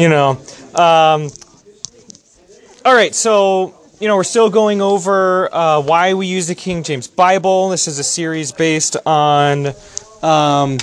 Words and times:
you 0.00 0.08
know. 0.08 0.30
Um, 0.74 1.28
all 2.86 2.94
right, 2.94 3.14
so 3.14 3.74
you 4.00 4.08
know 4.08 4.16
we're 4.16 4.24
still 4.24 4.48
going 4.48 4.80
over 4.80 5.54
uh, 5.54 5.82
why 5.82 6.14
we 6.14 6.26
use 6.26 6.46
the 6.46 6.54
King 6.54 6.82
James 6.82 7.06
Bible. 7.06 7.68
This 7.68 7.86
is 7.86 7.98
a 7.98 8.04
series 8.04 8.50
based 8.50 8.96
on 9.04 9.74
um, 10.22 10.78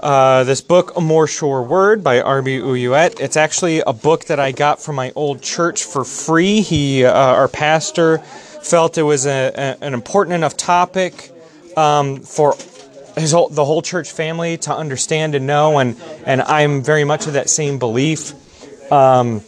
uh, 0.00 0.44
this 0.44 0.60
book, 0.60 0.96
A 0.96 1.00
More 1.00 1.26
Sure 1.26 1.62
Word 1.62 2.04
by 2.04 2.20
R.B. 2.20 2.60
Ouellette. 2.60 3.18
It's 3.18 3.36
actually 3.36 3.80
a 3.80 3.92
book 3.92 4.26
that 4.26 4.38
I 4.38 4.52
got 4.52 4.80
from 4.80 4.94
my 4.94 5.10
old 5.16 5.42
church 5.42 5.82
for 5.82 6.04
free. 6.04 6.60
He, 6.60 7.04
uh, 7.04 7.12
our 7.12 7.48
pastor, 7.48 8.18
felt 8.18 8.98
it 8.98 9.02
was 9.02 9.26
a, 9.26 9.50
a, 9.52 9.84
an 9.84 9.94
important 9.94 10.34
enough 10.34 10.56
topic 10.56 11.32
um, 11.76 12.20
for 12.20 12.54
his 13.20 13.32
whole, 13.32 13.48
the 13.48 13.64
whole 13.64 13.82
church 13.82 14.10
family 14.10 14.56
to 14.58 14.74
understand 14.74 15.34
and 15.34 15.46
know, 15.46 15.78
and 15.78 16.00
and 16.24 16.42
I'm 16.42 16.82
very 16.82 17.04
much 17.04 17.26
of 17.26 17.34
that 17.34 17.50
same 17.50 17.78
belief. 17.78 18.32
Um, 18.92 19.42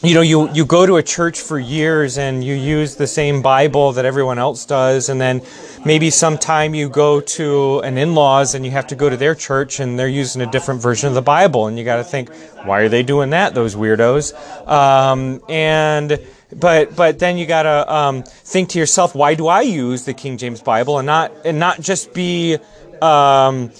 you 0.00 0.14
know, 0.14 0.20
you 0.20 0.48
you 0.52 0.64
go 0.64 0.86
to 0.86 0.96
a 0.96 1.02
church 1.02 1.40
for 1.40 1.58
years 1.58 2.18
and 2.18 2.44
you 2.44 2.54
use 2.54 2.94
the 2.94 3.08
same 3.08 3.42
Bible 3.42 3.92
that 3.94 4.04
everyone 4.04 4.38
else 4.38 4.64
does, 4.64 5.08
and 5.08 5.20
then 5.20 5.42
maybe 5.84 6.10
sometime 6.10 6.72
you 6.72 6.88
go 6.88 7.20
to 7.20 7.80
an 7.80 7.98
in-laws 7.98 8.54
and 8.54 8.64
you 8.64 8.70
have 8.70 8.86
to 8.88 8.94
go 8.94 9.10
to 9.10 9.16
their 9.16 9.34
church 9.34 9.80
and 9.80 9.98
they're 9.98 10.06
using 10.06 10.40
a 10.40 10.50
different 10.50 10.80
version 10.80 11.08
of 11.08 11.14
the 11.14 11.22
Bible, 11.22 11.66
and 11.66 11.76
you 11.76 11.84
got 11.84 11.96
to 11.96 12.04
think, 12.04 12.30
why 12.64 12.82
are 12.82 12.88
they 12.88 13.02
doing 13.02 13.30
that? 13.30 13.54
Those 13.54 13.74
weirdos. 13.74 14.34
Um, 14.68 15.42
and 15.48 16.20
but 16.52 16.96
but 16.96 17.18
then 17.18 17.38
you 17.38 17.46
got 17.46 17.64
to 17.64 17.94
um, 17.94 18.22
think 18.22 18.70
to 18.70 18.78
yourself, 18.78 19.14
why 19.14 19.34
do 19.34 19.48
I 19.48 19.62
use 19.62 20.04
the 20.04 20.14
King 20.14 20.38
James 20.38 20.62
Bible 20.62 20.98
and 20.98 21.06
not 21.06 21.32
and 21.44 21.58
not 21.58 21.80
just 21.80 22.14
be 22.14 22.58
um, 23.02 23.70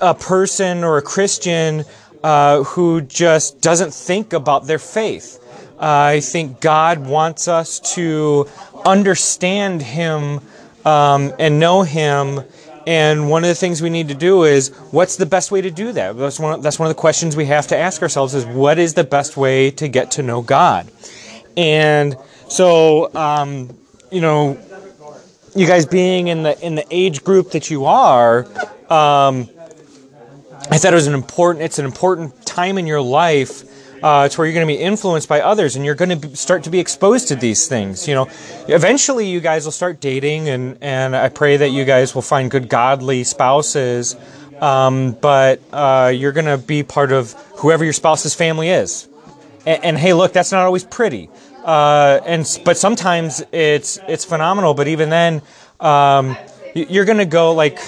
a 0.00 0.14
person 0.14 0.84
or 0.84 0.98
a 0.98 1.02
Christian 1.02 1.84
uh, 2.22 2.62
who 2.64 3.00
just 3.00 3.60
doesn't 3.60 3.94
think 3.94 4.32
about 4.32 4.66
their 4.66 4.78
faith? 4.78 5.42
Uh, 5.80 6.16
I 6.16 6.20
think 6.20 6.60
God 6.60 7.06
wants 7.06 7.46
us 7.46 7.78
to 7.94 8.48
understand 8.84 9.80
Him 9.80 10.40
um, 10.84 11.32
and 11.38 11.60
know 11.60 11.82
Him. 11.82 12.40
And 12.86 13.28
one 13.28 13.44
of 13.44 13.48
the 13.48 13.54
things 13.54 13.82
we 13.82 13.90
need 13.90 14.08
to 14.08 14.14
do 14.14 14.44
is, 14.44 14.70
what's 14.92 15.16
the 15.16 15.26
best 15.26 15.52
way 15.52 15.60
to 15.60 15.70
do 15.70 15.92
that? 15.92 16.16
That's 16.16 16.40
one, 16.40 16.62
that's 16.62 16.78
one 16.78 16.88
of 16.90 16.96
the 16.96 17.00
questions 17.00 17.36
we 17.36 17.44
have 17.44 17.66
to 17.66 17.76
ask 17.76 18.00
ourselves 18.00 18.34
is, 18.34 18.46
what 18.46 18.78
is 18.78 18.94
the 18.94 19.04
best 19.04 19.36
way 19.36 19.70
to 19.72 19.88
get 19.88 20.12
to 20.12 20.22
know 20.22 20.40
God? 20.40 20.90
And 21.54 22.16
so, 22.48 23.14
um, 23.14 23.76
you 24.10 24.20
know, 24.20 24.58
you 25.54 25.66
guys 25.66 25.86
being 25.86 26.28
in 26.28 26.42
the 26.42 26.58
in 26.64 26.74
the 26.74 26.86
age 26.90 27.24
group 27.24 27.50
that 27.52 27.70
you 27.70 27.86
are, 27.86 28.44
um, 28.90 29.48
I 30.70 30.78
thought 30.78 30.92
it 30.92 30.96
was 30.96 31.06
an 31.06 31.14
important. 31.14 31.64
It's 31.64 31.78
an 31.78 31.84
important 31.84 32.44
time 32.44 32.78
in 32.78 32.86
your 32.86 33.00
life 33.00 33.64
uh, 34.02 34.24
it's 34.26 34.38
where 34.38 34.46
you're 34.46 34.54
going 34.54 34.66
to 34.66 34.72
be 34.72 34.80
influenced 34.80 35.28
by 35.28 35.40
others 35.40 35.76
and 35.76 35.84
you're 35.84 35.94
going 35.94 36.20
to 36.20 36.36
start 36.36 36.64
to 36.64 36.70
be 36.70 36.78
exposed 36.78 37.28
to 37.28 37.36
these 37.36 37.66
things. 37.66 38.06
You 38.06 38.14
know, 38.14 38.28
eventually 38.68 39.28
you 39.28 39.40
guys 39.40 39.64
will 39.64 39.72
start 39.72 40.00
dating, 40.00 40.48
and, 40.48 40.78
and 40.80 41.16
I 41.16 41.28
pray 41.28 41.56
that 41.58 41.70
you 41.70 41.84
guys 41.84 42.14
will 42.14 42.22
find 42.22 42.50
good, 42.50 42.68
godly 42.68 43.24
spouses. 43.24 44.16
Um, 44.60 45.12
but 45.12 45.60
uh, 45.72 46.12
you're 46.14 46.32
going 46.32 46.46
to 46.46 46.58
be 46.58 46.82
part 46.82 47.12
of 47.12 47.32
whoever 47.56 47.84
your 47.84 47.92
spouse's 47.92 48.34
family 48.34 48.70
is. 48.70 49.08
And, 49.66 49.84
and 49.84 49.98
hey, 49.98 50.12
look, 50.12 50.32
that's 50.32 50.52
not 50.52 50.64
always 50.64 50.84
pretty. 50.84 51.30
Uh, 51.68 52.20
and 52.24 52.60
but 52.64 52.78
sometimes 52.78 53.42
it's 53.52 53.98
it's 54.08 54.24
phenomenal. 54.24 54.72
But 54.72 54.88
even 54.88 55.10
then, 55.10 55.42
um, 55.80 56.34
you're 56.74 57.04
to 57.04 57.26
go 57.26 57.52
like 57.52 57.78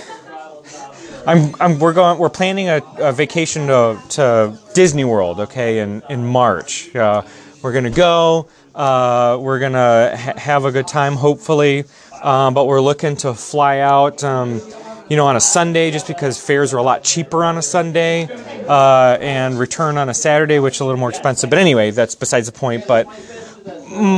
I'm, 1.27 1.55
I'm, 1.61 1.78
we're 1.78 1.95
going. 1.95 2.19
We're 2.19 2.28
planning 2.28 2.69
a, 2.69 2.83
a 2.98 3.12
vacation 3.12 3.69
to, 3.69 3.98
to, 4.11 4.58
Disney 4.75 5.05
World. 5.05 5.41
Okay, 5.41 5.78
in 5.78 6.03
in 6.11 6.27
March. 6.27 6.95
Uh, 6.95 7.23
we're 7.62 7.73
gonna 7.73 7.89
go. 7.89 8.48
Uh, 8.75 9.39
we're 9.41 9.58
gonna 9.58 10.14
ha- 10.14 10.36
have 10.36 10.67
a 10.67 10.73
good 10.73 10.86
time, 10.86 11.14
hopefully. 11.14 11.84
Um, 12.23 12.53
but 12.53 12.67
we're 12.67 12.83
looking 12.83 13.17
to 13.17 13.33
fly 13.33 13.79
out. 13.79 14.23
Um, 14.23 14.61
you 15.08 15.17
know, 15.17 15.27
on 15.27 15.36
a 15.36 15.41
Sunday, 15.41 15.91
just 15.91 16.07
because 16.07 16.39
fares 16.39 16.74
are 16.74 16.77
a 16.77 16.83
lot 16.83 17.02
cheaper 17.02 17.45
on 17.45 17.57
a 17.57 17.62
Sunday, 17.62 18.29
uh, 18.68 19.17
and 19.20 19.58
return 19.58 19.97
on 19.97 20.08
a 20.11 20.14
Saturday, 20.14 20.58
which 20.58 20.77
is 20.77 20.80
a 20.80 20.85
little 20.85 21.01
more 21.01 21.08
expensive. 21.08 21.48
But 21.48 21.58
anyway, 21.58 21.91
that's 21.91 22.14
besides 22.14 22.47
the 22.47 22.52
point. 22.52 22.86
But 22.86 23.07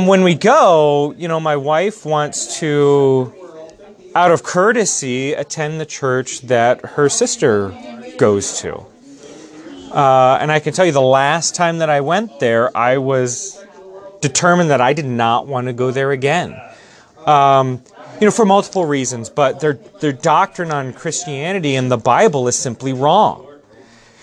when 0.07 0.23
we 0.23 0.35
go, 0.35 1.13
you 1.17 1.27
know, 1.27 1.39
my 1.39 1.55
wife 1.55 2.05
wants 2.05 2.59
to 2.59 3.33
out 4.15 4.31
of 4.31 4.43
courtesy, 4.43 5.33
attend 5.33 5.81
the 5.81 5.85
church 5.85 6.41
that 6.41 6.81
her 6.81 7.09
sister 7.09 7.73
goes 8.17 8.59
to. 8.61 8.85
Uh, 9.91 10.37
and 10.39 10.51
I 10.51 10.59
can 10.59 10.73
tell 10.73 10.85
you 10.85 10.91
the 10.91 11.01
last 11.01 11.55
time 11.55 11.79
that 11.79 11.89
I 11.89 12.01
went 12.01 12.39
there, 12.39 12.75
I 12.75 12.97
was 12.97 13.63
determined 14.21 14.69
that 14.69 14.81
I 14.81 14.93
did 14.93 15.05
not 15.05 15.47
want 15.47 15.67
to 15.67 15.73
go 15.73 15.91
there 15.91 16.11
again. 16.11 16.59
Um, 17.25 17.81
you 18.19 18.27
know, 18.27 18.31
for 18.31 18.45
multiple 18.45 18.85
reasons, 18.85 19.29
but 19.29 19.59
their, 19.59 19.73
their 19.99 20.13
doctrine 20.13 20.71
on 20.71 20.93
Christianity 20.93 21.75
and 21.75 21.91
the 21.91 21.97
Bible 21.97 22.47
is 22.47 22.55
simply 22.55 22.93
wrong. 22.93 23.47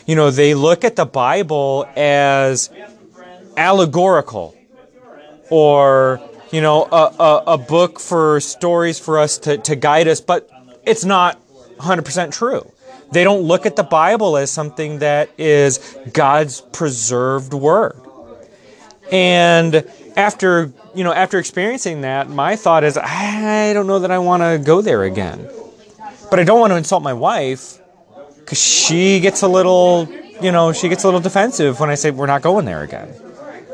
You 0.06 0.16
know, 0.16 0.30
they 0.30 0.54
look 0.54 0.84
at 0.84 0.96
the 0.96 1.04
Bible 1.04 1.88
as 1.96 2.70
allegorical 3.56 4.56
or 5.50 6.20
you 6.50 6.60
know, 6.60 6.84
a, 6.90 7.14
a, 7.18 7.42
a, 7.54 7.58
book 7.58 8.00
for 8.00 8.40
stories 8.40 8.98
for 8.98 9.18
us 9.18 9.38
to, 9.38 9.58
to 9.58 9.76
guide 9.76 10.08
us, 10.08 10.20
but 10.20 10.50
it's 10.84 11.04
not 11.04 11.38
100% 11.76 12.32
true. 12.32 12.70
They 13.12 13.24
don't 13.24 13.42
look 13.42 13.66
at 13.66 13.76
the 13.76 13.82
Bible 13.82 14.36
as 14.36 14.50
something 14.50 15.00
that 15.00 15.30
is 15.38 15.96
God's 16.12 16.60
preserved 16.60 17.54
word. 17.54 18.00
And 19.10 19.84
after, 20.16 20.72
you 20.94 21.04
know, 21.04 21.12
after 21.12 21.38
experiencing 21.38 22.02
that, 22.02 22.28
my 22.28 22.56
thought 22.56 22.84
is, 22.84 22.96
I 22.96 23.72
don't 23.72 23.86
know 23.86 24.00
that 24.00 24.10
I 24.10 24.18
want 24.18 24.42
to 24.42 24.60
go 24.64 24.80
there 24.80 25.04
again. 25.04 25.48
But 26.30 26.38
I 26.38 26.44
don't 26.44 26.60
want 26.60 26.72
to 26.72 26.76
insult 26.76 27.02
my 27.02 27.12
wife 27.12 27.78
because 28.38 28.62
she 28.62 29.18
gets 29.18 29.42
a 29.42 29.48
little, 29.48 30.08
you 30.40 30.52
know, 30.52 30.72
she 30.72 30.88
gets 30.88 31.02
a 31.02 31.08
little 31.08 31.20
defensive 31.20 31.80
when 31.80 31.90
I 31.90 31.96
say 31.96 32.12
we're 32.12 32.26
not 32.26 32.42
going 32.42 32.64
there 32.64 32.82
again. 32.82 33.12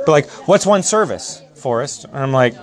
But 0.07 0.09
like, 0.09 0.31
what's 0.49 0.65
one 0.65 0.83
service? 0.83 1.43
Forest. 1.67 2.05
And 2.05 2.17
I'm 2.17 2.31
like, 2.31 2.55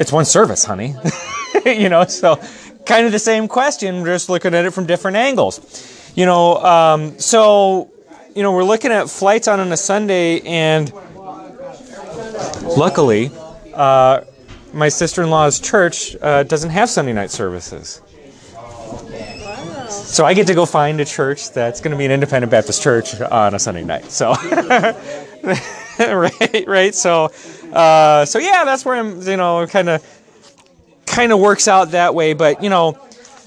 it's 0.00 0.10
one 0.10 0.24
service, 0.24 0.64
honey. 0.64 0.96
you 1.64 1.88
know, 1.88 2.04
so 2.06 2.40
kind 2.84 3.06
of 3.06 3.12
the 3.12 3.20
same 3.20 3.46
question, 3.46 4.04
just 4.04 4.28
looking 4.28 4.52
at 4.52 4.64
it 4.64 4.72
from 4.72 4.84
different 4.84 5.16
angles. 5.16 6.12
You 6.16 6.26
know, 6.26 6.56
um, 6.56 7.20
so, 7.20 7.88
you 8.34 8.42
know, 8.42 8.50
we're 8.50 8.64
looking 8.64 8.90
at 8.90 9.08
flights 9.08 9.46
on 9.46 9.60
on 9.60 9.70
a 9.70 9.76
Sunday, 9.76 10.40
and 10.40 10.92
luckily, 12.64 13.30
uh, 13.74 14.22
my 14.72 14.88
sister 14.88 15.22
in 15.22 15.30
law's 15.30 15.60
church 15.60 16.16
uh, 16.20 16.42
doesn't 16.42 16.70
have 16.70 16.90
Sunday 16.90 17.12
night 17.12 17.30
services. 17.30 18.00
So 19.88 20.24
I 20.24 20.34
get 20.34 20.48
to 20.48 20.54
go 20.54 20.66
find 20.66 21.00
a 21.00 21.04
church 21.04 21.52
that's 21.52 21.80
going 21.80 21.92
to 21.92 21.96
be 21.96 22.06
an 22.06 22.10
independent 22.10 22.50
Baptist 22.50 22.82
church 22.82 23.20
on 23.20 23.54
a 23.54 23.60
Sunday 23.60 23.84
night. 23.84 24.10
So, 24.10 24.32
right, 26.00 26.64
right. 26.66 26.94
So, 26.94 27.30
uh, 27.72 28.24
so 28.24 28.38
yeah, 28.38 28.64
that's 28.64 28.84
where 28.84 28.96
I'm. 28.96 29.22
You 29.22 29.36
know, 29.36 29.66
kind 29.66 29.88
of, 29.88 30.22
kind 31.06 31.32
of 31.32 31.40
works 31.40 31.68
out 31.68 31.92
that 31.92 32.14
way. 32.14 32.32
But 32.32 32.62
you 32.62 32.70
know, 32.70 32.98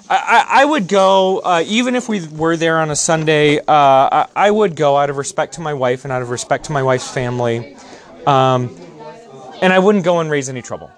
I, 0.10 0.46
I 0.50 0.66
would 0.66 0.88
go 0.88 1.40
uh, 1.40 1.64
even 1.66 1.96
if 1.96 2.08
we 2.10 2.26
were 2.28 2.58
there 2.58 2.80
on 2.80 2.92
a 2.92 2.96
Sunday. 2.96 3.60
Uh, 3.60 3.64
I, 3.68 4.28
I, 4.36 4.52
would 4.52 4.76
go 4.76 4.98
out 4.98 5.10
of 5.10 5.18
respect 5.18 5.54
to 5.54 5.62
my 5.62 5.74
wife 5.74 6.04
and 6.04 6.12
out 6.12 6.22
of 6.22 6.30
respect 6.30 6.66
to 6.66 6.72
my 6.72 6.84
wife's 6.84 7.10
family, 7.10 7.76
um, 8.28 8.76
and 9.62 9.74
I 9.74 9.80
wouldn't 9.80 10.04
go 10.04 10.20
and 10.20 10.30
raise 10.30 10.50
any 10.50 10.62
trouble. 10.62 10.92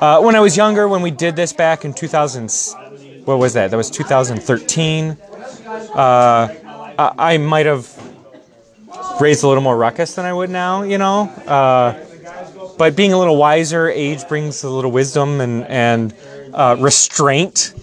Uh, 0.00 0.20
when 0.22 0.34
I 0.34 0.40
was 0.40 0.56
younger, 0.56 0.88
when 0.88 1.02
we 1.02 1.10
did 1.10 1.36
this 1.36 1.52
back 1.52 1.84
in 1.84 1.92
2000, 1.92 2.50
what 3.26 3.38
was 3.38 3.54
that? 3.54 3.70
That 3.70 3.76
was 3.76 3.90
2013. 3.90 5.10
Uh, 5.10 6.48
I, 6.98 7.12
I 7.18 7.38
might 7.38 7.66
have 7.66 7.88
raised 9.20 9.44
a 9.44 9.48
little 9.48 9.62
more 9.62 9.76
ruckus 9.76 10.14
than 10.14 10.24
I 10.24 10.32
would 10.32 10.50
now, 10.50 10.82
you 10.82 10.98
know. 10.98 11.32
But 12.80 12.96
being 12.96 13.12
a 13.12 13.18
little 13.18 13.36
wiser, 13.36 13.90
age 13.90 14.26
brings 14.26 14.64
a 14.64 14.70
little 14.70 14.90
wisdom 14.90 15.42
and 15.42 15.66
and 15.66 16.14
uh, 16.54 16.76
restraint. 16.80 17.74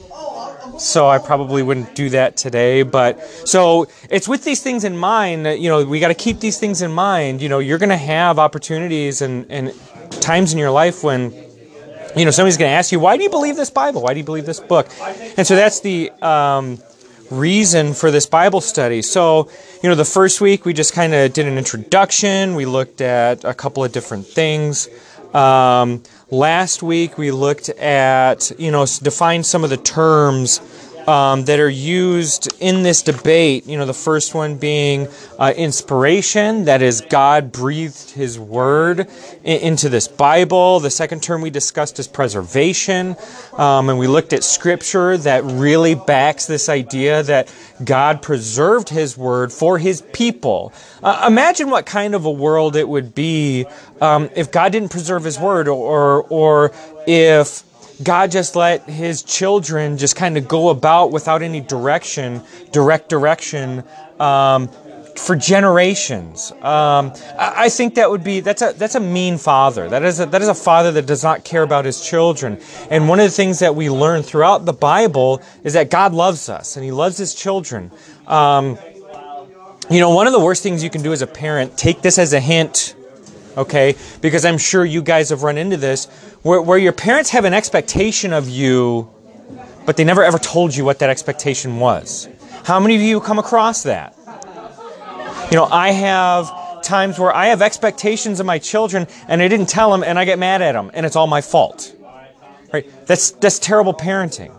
So 0.80 1.08
I 1.08 1.20
probably 1.20 1.62
wouldn't 1.62 1.94
do 1.94 2.10
that 2.10 2.36
today. 2.36 2.82
But 2.82 3.24
so 3.46 3.86
it's 4.10 4.28
with 4.28 4.44
these 4.44 4.64
things 4.64 4.84
in 4.84 4.98
mind 4.98 5.46
that 5.46 5.60
you 5.60 5.70
know 5.70 5.86
we 5.86 6.00
got 6.00 6.08
to 6.08 6.16
keep 6.16 6.40
these 6.40 6.58
things 6.58 6.82
in 6.82 6.92
mind. 6.92 7.44
You 7.44 7.50
know, 7.50 7.60
you're 7.60 7.78
going 7.78 7.92
to 7.92 7.96
have 7.96 8.40
opportunities 8.40 9.22
and 9.22 9.46
and 9.52 9.72
times 10.20 10.52
in 10.52 10.58
your 10.58 10.72
life 10.72 11.04
when 11.04 11.32
you 12.16 12.26
know 12.26 12.32
somebody's 12.32 12.58
going 12.58 12.72
to 12.72 12.76
ask 12.76 12.92
you, 12.92 13.00
why 13.00 13.18
do 13.18 13.22
you 13.22 13.30
believe 13.30 13.56
this 13.56 13.70
Bible? 13.70 14.02
Why 14.02 14.16
do 14.16 14.20
you 14.20 14.26
believe 14.26 14.48
this 14.48 14.60
book? 14.60 14.88
And 15.38 15.46
so 15.46 15.56
that's 15.56 15.80
the 15.82 16.10
um, 16.24 16.80
reason 17.29 17.94
for 17.94 18.12
this 18.12 18.25
Bible 18.25 18.62
study. 18.62 19.01
So, 19.01 19.50
you 19.83 19.89
know, 19.89 19.95
the 19.95 20.06
first 20.06 20.41
week 20.41 20.65
we 20.65 20.74
just 20.74 20.94
kind 20.94 21.13
of 21.13 21.33
did 21.33 21.47
an 21.47 21.57
introduction. 21.57 22.56
We 22.56 22.65
looked 22.65 23.01
at 23.01 23.44
a 23.44 23.53
couple 23.53 23.83
of 23.83 23.91
different 23.91 24.25
things. 24.25 24.88
Um, 25.33 26.03
last 26.31 26.81
week 26.81 27.18
we 27.18 27.31
looked 27.31 27.69
at, 27.69 28.51
you 28.57 28.71
know, 28.71 28.85
defined 28.85 29.45
some 29.45 29.63
of 29.63 29.69
the 29.69 29.77
terms 29.77 30.59
um, 31.07 31.45
that 31.45 31.59
are 31.59 31.69
used 31.69 32.54
in 32.59 32.83
this 32.83 33.01
debate. 33.01 33.65
You 33.65 33.77
know, 33.77 33.86
the 33.86 33.94
first 33.94 34.36
one 34.36 34.57
being 34.57 35.07
uh, 35.39 35.54
inspiration, 35.56 36.65
that 36.65 36.81
is, 36.81 37.01
God 37.01 37.51
breathed 37.51 38.12
His 38.12 38.38
word 38.38 39.07
in- 39.44 39.62
into 39.62 39.89
this 39.89 40.07
Bible. 40.07 40.81
The 40.81 40.92
second 40.92 41.24
term 41.24 41.42
we 41.42 41.50
discussed 41.50 41.98
is 41.98 42.07
preservation, 42.07 43.15
um, 43.54 43.89
and 43.89 43.98
we 43.98 44.07
looked 44.07 44.33
at 44.33 44.44
scripture 44.44 45.18
that 45.19 45.44
really 45.45 45.95
backs 45.95 46.45
this 46.45 46.68
idea 46.68 47.24
that 47.24 47.51
God 47.83 48.21
preserved 48.21 48.89
His 48.89 49.18
word 49.18 49.53
for 49.53 49.77
His 49.77 50.01
people. 50.01 50.74
Uh, 51.01 51.25
imagine 51.27 51.69
what 51.69 51.86
kind 51.86 52.15
of 52.15 52.25
a 52.25 52.31
world 52.31 52.75
it 52.75 52.88
would 52.88 53.15
be 53.15 53.65
um, 54.01 54.30
if 54.36 54.51
God 54.51 54.71
didn't 54.74 54.92
preserve 54.92 55.24
His 55.24 55.39
word, 55.39 55.68
or 55.68 56.24
or 56.24 56.71
if 57.07 57.63
God 58.04 58.32
just 58.32 58.56
let 58.56 58.88
his 58.90 59.24
children 59.24 59.98
just 59.98 60.16
kind 60.16 60.38
of 60.38 60.48
go 60.48 60.70
about 60.70 61.12
without 61.12 61.42
any 61.42 61.62
direction, 61.62 62.42
direct 62.72 63.10
direction, 63.10 63.84
um, 64.20 64.70
for 65.18 65.36
generations. 65.36 66.52
Um, 66.62 67.12
I, 67.40 67.70
think 67.70 67.96
that 67.96 68.10
would 68.10 68.24
be 68.24 68.40
that's 68.40 68.62
a 68.62 68.74
that's 68.74 68.96
a 68.96 69.00
mean 69.00 69.38
father. 69.38 69.90
That 69.90 70.04
is 70.04 70.20
a, 70.20 70.28
that 70.28 70.42
is 70.42 70.48
a 70.48 70.54
father 70.54 70.92
that 70.92 71.06
does 71.08 71.24
not 71.24 71.44
care 71.44 71.64
about 71.64 71.86
his 71.86 72.06
children. 72.06 72.60
And 72.90 73.10
one 73.10 73.20
of 73.20 73.26
the 73.26 73.32
things 73.32 73.60
that 73.60 73.76
we 73.76 73.90
learn 73.90 74.24
throughout 74.24 74.66
the 74.66 74.74
Bible 74.74 75.42
is 75.64 75.74
that 75.74 75.90
God 75.90 76.14
loves 76.14 76.50
us 76.50 76.76
and 76.76 76.86
He 76.86 76.92
loves 76.92 77.18
His 77.18 77.34
children. 77.34 77.92
Um, 78.28 78.78
you 79.90 80.00
know, 80.00 80.14
one 80.14 80.28
of 80.28 80.34
the 80.34 80.40
worst 80.40 80.64
things 80.64 80.84
you 80.84 80.90
can 80.90 81.02
do 81.02 81.14
as 81.14 81.22
a 81.22 81.28
parent, 81.28 81.78
take 81.78 82.02
this 82.02 82.18
as 82.18 82.34
a 82.34 82.40
hint 82.40 82.96
okay? 83.57 83.95
Because 84.21 84.45
I'm 84.45 84.57
sure 84.57 84.86
you 84.86 85.01
guys 85.01 85.30
have 85.30 85.44
run 85.44 85.57
into 85.57 85.77
this 85.77 86.06
where, 86.44 86.62
where 86.62 86.77
your 86.77 86.94
parents 86.94 87.31
have 87.31 87.44
an 87.44 87.54
expectation 87.54 88.31
of 88.31 88.48
you, 88.48 89.09
but 89.86 89.98
they 89.98 90.04
never 90.04 90.24
ever 90.24 90.38
told 90.38 90.75
you 90.75 90.86
what 90.86 91.00
that 91.00 91.09
expectation 91.09 91.80
was. 91.80 92.30
How 92.63 92.80
many 92.80 92.95
of 92.95 93.01
you 93.01 93.19
come 93.19 93.39
across 93.39 93.83
that? 93.83 94.15
You 95.51 95.57
know, 95.57 95.65
I 95.65 95.92
have 95.92 96.83
times 96.83 97.18
where 97.19 97.33
I 97.33 97.48
have 97.48 97.62
expectations 97.62 98.39
of 98.39 98.45
my 98.45 98.59
children 98.59 99.07
and 99.27 99.42
I 99.42 99.48
didn't 99.48 99.68
tell 99.68 99.92
them 99.92 100.03
and 100.03 100.19
I 100.19 100.25
get 100.25 100.39
mad 100.39 100.62
at 100.62 100.74
them 100.74 100.92
and 100.94 101.06
it's 101.06 101.15
all 101.15 101.27
my 101.27 101.42
fault. 101.42 101.95
Right? 102.71 102.89
That's 103.07 103.31
that's 103.31 103.60
terrible 103.60 103.94
parenting. 103.94 104.53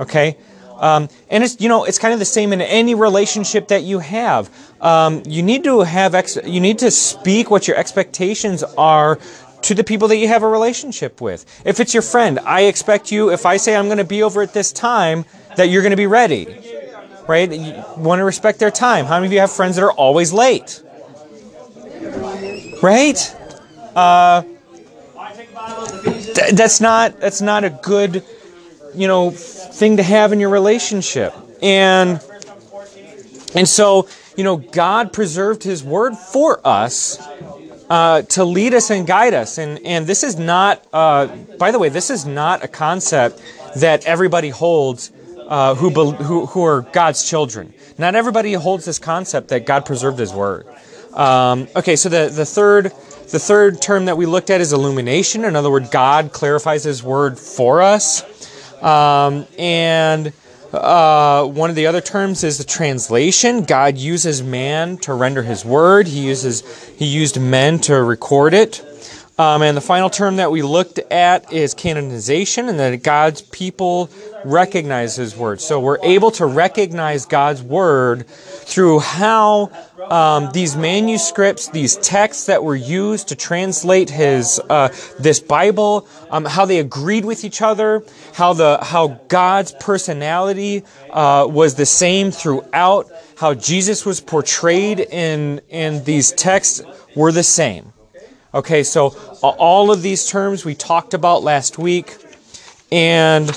Okay? 0.00 0.36
Um, 0.78 1.08
and 1.30 1.42
it's 1.42 1.60
you 1.60 1.68
know 1.68 1.84
it's 1.84 1.98
kind 1.98 2.12
of 2.12 2.18
the 2.18 2.24
same 2.26 2.52
in 2.52 2.60
any 2.60 2.94
relationship 2.94 3.68
that 3.68 3.82
you 3.82 3.98
have. 4.00 4.50
Um, 4.80 5.22
you 5.26 5.42
need 5.42 5.64
to 5.64 5.80
have 5.80 6.14
ex- 6.14 6.38
you 6.44 6.60
need 6.60 6.78
to 6.80 6.90
speak 6.90 7.50
what 7.50 7.66
your 7.66 7.76
expectations 7.76 8.62
are 8.76 9.18
to 9.62 9.74
the 9.74 9.82
people 9.82 10.08
that 10.08 10.16
you 10.16 10.28
have 10.28 10.42
a 10.42 10.48
relationship 10.48 11.20
with. 11.20 11.44
If 11.64 11.80
it's 11.80 11.94
your 11.94 12.02
friend, 12.02 12.38
I 12.40 12.62
expect 12.62 13.10
you. 13.10 13.30
If 13.30 13.46
I 13.46 13.56
say 13.56 13.74
I'm 13.74 13.86
going 13.86 13.98
to 13.98 14.04
be 14.04 14.22
over 14.22 14.42
at 14.42 14.52
this 14.52 14.70
time, 14.70 15.24
that 15.56 15.68
you're 15.68 15.82
going 15.82 15.90
to 15.90 15.96
be 15.96 16.06
ready. 16.06 16.46
Right? 17.26 17.50
You 17.50 17.82
want 17.96 18.20
to 18.20 18.24
respect 18.24 18.60
their 18.60 18.70
time. 18.70 19.06
How 19.06 19.16
many 19.16 19.26
of 19.26 19.32
you 19.32 19.40
have 19.40 19.50
friends 19.50 19.76
that 19.76 19.82
are 19.82 19.92
always 19.92 20.32
late? 20.32 20.82
Right? 22.82 23.36
Uh, 23.96 24.42
th- 26.34 26.52
that's 26.52 26.80
not 26.80 27.18
that's 27.18 27.40
not 27.40 27.64
a 27.64 27.70
good 27.70 28.22
you 28.94 29.08
know 29.08 29.30
thing 29.76 29.98
to 29.98 30.02
have 30.02 30.32
in 30.32 30.40
your 30.40 30.50
relationship. 30.50 31.34
And 31.62 32.20
and 33.54 33.68
so, 33.68 34.08
you 34.36 34.44
know, 34.44 34.56
God 34.56 35.12
preserved 35.12 35.62
his 35.62 35.82
word 35.84 36.16
for 36.16 36.60
us 36.66 37.18
uh, 37.88 38.22
to 38.22 38.44
lead 38.44 38.74
us 38.74 38.90
and 38.90 39.06
guide 39.06 39.34
us. 39.34 39.58
And 39.58 39.78
and 39.84 40.06
this 40.06 40.22
is 40.22 40.38
not 40.38 40.84
uh, 40.92 41.26
by 41.58 41.70
the 41.70 41.78
way, 41.78 41.88
this 41.88 42.10
is 42.10 42.26
not 42.26 42.64
a 42.64 42.68
concept 42.68 43.42
that 43.76 44.04
everybody 44.06 44.48
holds 44.48 45.12
uh, 45.46 45.74
who, 45.74 45.90
who 45.90 46.46
who 46.46 46.64
are 46.64 46.82
God's 46.92 47.28
children. 47.28 47.72
Not 47.98 48.14
everybody 48.14 48.52
holds 48.54 48.84
this 48.84 48.98
concept 48.98 49.48
that 49.48 49.64
God 49.64 49.86
preserved 49.86 50.18
his 50.18 50.32
word. 50.32 50.66
Um, 51.14 51.66
okay, 51.74 51.96
so 51.96 52.10
the, 52.10 52.28
the 52.28 52.44
third 52.44 52.92
the 53.30 53.38
third 53.38 53.80
term 53.80 54.04
that 54.04 54.16
we 54.16 54.26
looked 54.26 54.50
at 54.50 54.60
is 54.60 54.72
illumination. 54.72 55.44
In 55.44 55.56
other 55.56 55.70
words, 55.70 55.90
God 55.90 56.32
clarifies 56.32 56.84
his 56.84 57.02
word 57.02 57.38
for 57.38 57.82
us. 57.82 58.22
Um, 58.82 59.46
and 59.58 60.32
uh, 60.72 61.44
one 61.46 61.70
of 61.70 61.76
the 61.76 61.86
other 61.86 62.00
terms 62.00 62.44
is 62.44 62.58
the 62.58 62.64
translation. 62.64 63.64
God 63.64 63.96
uses 63.96 64.42
man 64.42 64.98
to 64.98 65.14
render 65.14 65.42
His 65.42 65.64
word. 65.64 66.06
He 66.06 66.26
uses 66.26 66.62
He 66.96 67.06
used 67.06 67.40
men 67.40 67.78
to 67.80 68.02
record 68.02 68.54
it. 68.54 68.85
Um, 69.38 69.60
and 69.60 69.76
the 69.76 69.82
final 69.82 70.08
term 70.08 70.36
that 70.36 70.50
we 70.50 70.62
looked 70.62 70.98
at 70.98 71.52
is 71.52 71.74
canonization, 71.74 72.70
and 72.70 72.80
that 72.80 73.02
God's 73.02 73.42
people 73.42 74.08
recognize 74.46 75.16
His 75.16 75.36
word. 75.36 75.60
So 75.60 75.78
we're 75.78 75.98
able 76.02 76.30
to 76.32 76.46
recognize 76.46 77.26
God's 77.26 77.62
word 77.62 78.26
through 78.26 79.00
how 79.00 79.70
um, 80.10 80.50
these 80.52 80.74
manuscripts, 80.74 81.68
these 81.68 81.96
texts 81.98 82.46
that 82.46 82.64
were 82.64 82.76
used 82.76 83.28
to 83.28 83.36
translate 83.36 84.08
His 84.08 84.58
uh, 84.70 84.88
this 85.18 85.40
Bible, 85.40 86.08
um, 86.30 86.46
how 86.46 86.64
they 86.64 86.78
agreed 86.78 87.26
with 87.26 87.44
each 87.44 87.60
other, 87.60 88.04
how 88.32 88.54
the 88.54 88.78
how 88.82 89.20
God's 89.28 89.72
personality 89.72 90.82
uh, 91.10 91.46
was 91.46 91.74
the 91.74 91.84
same 91.84 92.30
throughout, 92.30 93.10
how 93.36 93.52
Jesus 93.52 94.06
was 94.06 94.18
portrayed 94.18 94.98
in 94.98 95.60
in 95.68 96.04
these 96.04 96.32
texts 96.32 96.80
were 97.14 97.32
the 97.32 97.42
same. 97.42 97.92
Okay, 98.56 98.84
so 98.84 99.08
all 99.42 99.90
of 99.90 100.00
these 100.00 100.26
terms 100.26 100.64
we 100.64 100.74
talked 100.74 101.12
about 101.12 101.42
last 101.42 101.76
week, 101.76 102.16
and 102.90 103.50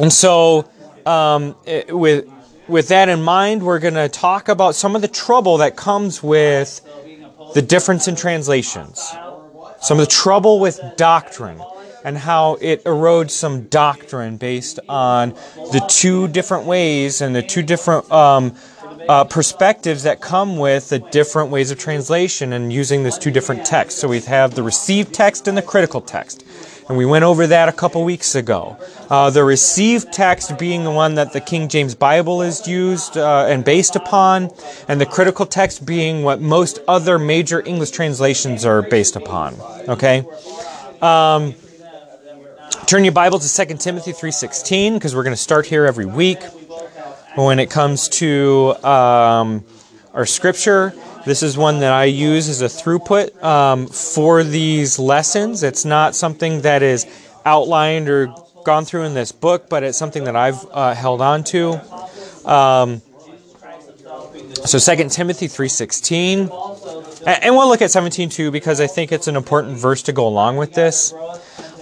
and 0.00 0.10
so 0.10 0.66
um, 1.04 1.54
with 1.90 2.32
with 2.66 2.88
that 2.88 3.10
in 3.10 3.22
mind, 3.22 3.62
we're 3.62 3.78
going 3.78 3.92
to 3.92 4.08
talk 4.08 4.48
about 4.48 4.74
some 4.74 4.96
of 4.96 5.02
the 5.02 5.08
trouble 5.08 5.58
that 5.58 5.76
comes 5.76 6.22
with 6.22 6.80
the 7.52 7.60
difference 7.60 8.08
in 8.08 8.16
translations, 8.16 9.12
some 9.82 9.98
of 9.98 10.06
the 10.06 10.10
trouble 10.10 10.58
with 10.58 10.80
doctrine, 10.96 11.60
and 12.06 12.16
how 12.16 12.56
it 12.62 12.84
erodes 12.84 13.32
some 13.32 13.64
doctrine 13.64 14.38
based 14.38 14.80
on 14.88 15.34
the 15.72 15.84
two 15.90 16.26
different 16.28 16.64
ways 16.64 17.20
and 17.20 17.36
the 17.36 17.42
two 17.42 17.62
different 17.62 18.10
um, 18.10 18.56
uh, 19.08 19.24
perspectives 19.24 20.02
that 20.02 20.20
come 20.20 20.56
with 20.56 20.88
the 20.88 20.98
different 20.98 21.50
ways 21.50 21.70
of 21.70 21.78
translation 21.78 22.52
and 22.52 22.72
using 22.72 23.04
these 23.04 23.18
two 23.18 23.30
different 23.30 23.64
texts. 23.64 24.00
So 24.00 24.08
we 24.08 24.20
have 24.20 24.54
the 24.54 24.62
received 24.62 25.12
text 25.12 25.48
and 25.48 25.56
the 25.56 25.62
critical 25.62 26.00
text. 26.00 26.44
And 26.88 26.96
we 26.96 27.04
went 27.04 27.24
over 27.24 27.48
that 27.48 27.68
a 27.68 27.72
couple 27.72 28.04
weeks 28.04 28.36
ago. 28.36 28.76
Uh, 29.10 29.30
the 29.30 29.42
received 29.42 30.12
text 30.12 30.56
being 30.56 30.84
the 30.84 30.90
one 30.90 31.14
that 31.16 31.32
the 31.32 31.40
King 31.40 31.68
James 31.68 31.96
Bible 31.96 32.42
is 32.42 32.66
used 32.68 33.16
uh, 33.16 33.46
and 33.48 33.64
based 33.64 33.96
upon, 33.96 34.50
and 34.86 35.00
the 35.00 35.06
critical 35.06 35.46
text 35.46 35.84
being 35.84 36.22
what 36.22 36.40
most 36.40 36.78
other 36.86 37.18
major 37.18 37.60
English 37.66 37.90
translations 37.90 38.64
are 38.64 38.82
based 38.82 39.16
upon. 39.16 39.54
Okay? 39.88 40.24
Um, 41.02 41.54
turn 42.86 43.02
your 43.02 43.12
Bible 43.12 43.40
to 43.40 43.66
2 43.66 43.76
Timothy 43.78 44.12
3.16 44.12 44.94
because 44.94 45.14
we're 45.16 45.24
going 45.24 45.34
to 45.34 45.42
start 45.42 45.66
here 45.66 45.86
every 45.86 46.06
week 46.06 46.38
when 47.36 47.58
it 47.58 47.70
comes 47.70 48.08
to 48.08 48.74
um, 48.82 49.64
our 50.14 50.26
scripture. 50.26 50.94
This 51.26 51.42
is 51.42 51.58
one 51.58 51.80
that 51.80 51.92
I 51.92 52.04
use 52.04 52.48
as 52.48 52.62
a 52.62 52.66
throughput 52.66 53.42
um, 53.42 53.86
for 53.88 54.42
these 54.42 54.98
lessons. 54.98 55.62
It's 55.62 55.84
not 55.84 56.14
something 56.14 56.62
that 56.62 56.82
is 56.82 57.06
outlined 57.44 58.08
or 58.08 58.34
gone 58.64 58.84
through 58.84 59.02
in 59.02 59.14
this 59.14 59.32
book, 59.32 59.68
but 59.68 59.82
it's 59.82 59.98
something 59.98 60.24
that 60.24 60.34
I've 60.34 60.64
uh, 60.70 60.94
held 60.94 61.20
on 61.20 61.44
to. 61.44 61.72
Um, 62.48 63.02
so 64.64 64.78
2 64.78 65.08
Timothy 65.10 65.48
3.16. 65.48 67.26
And 67.26 67.54
we'll 67.54 67.68
look 67.68 67.82
at 67.82 67.90
17 67.90 68.30
too 68.30 68.50
because 68.50 68.80
I 68.80 68.86
think 68.86 69.12
it's 69.12 69.26
an 69.26 69.36
important 69.36 69.76
verse 69.76 70.02
to 70.04 70.12
go 70.12 70.26
along 70.26 70.56
with 70.56 70.72
this. 70.72 71.12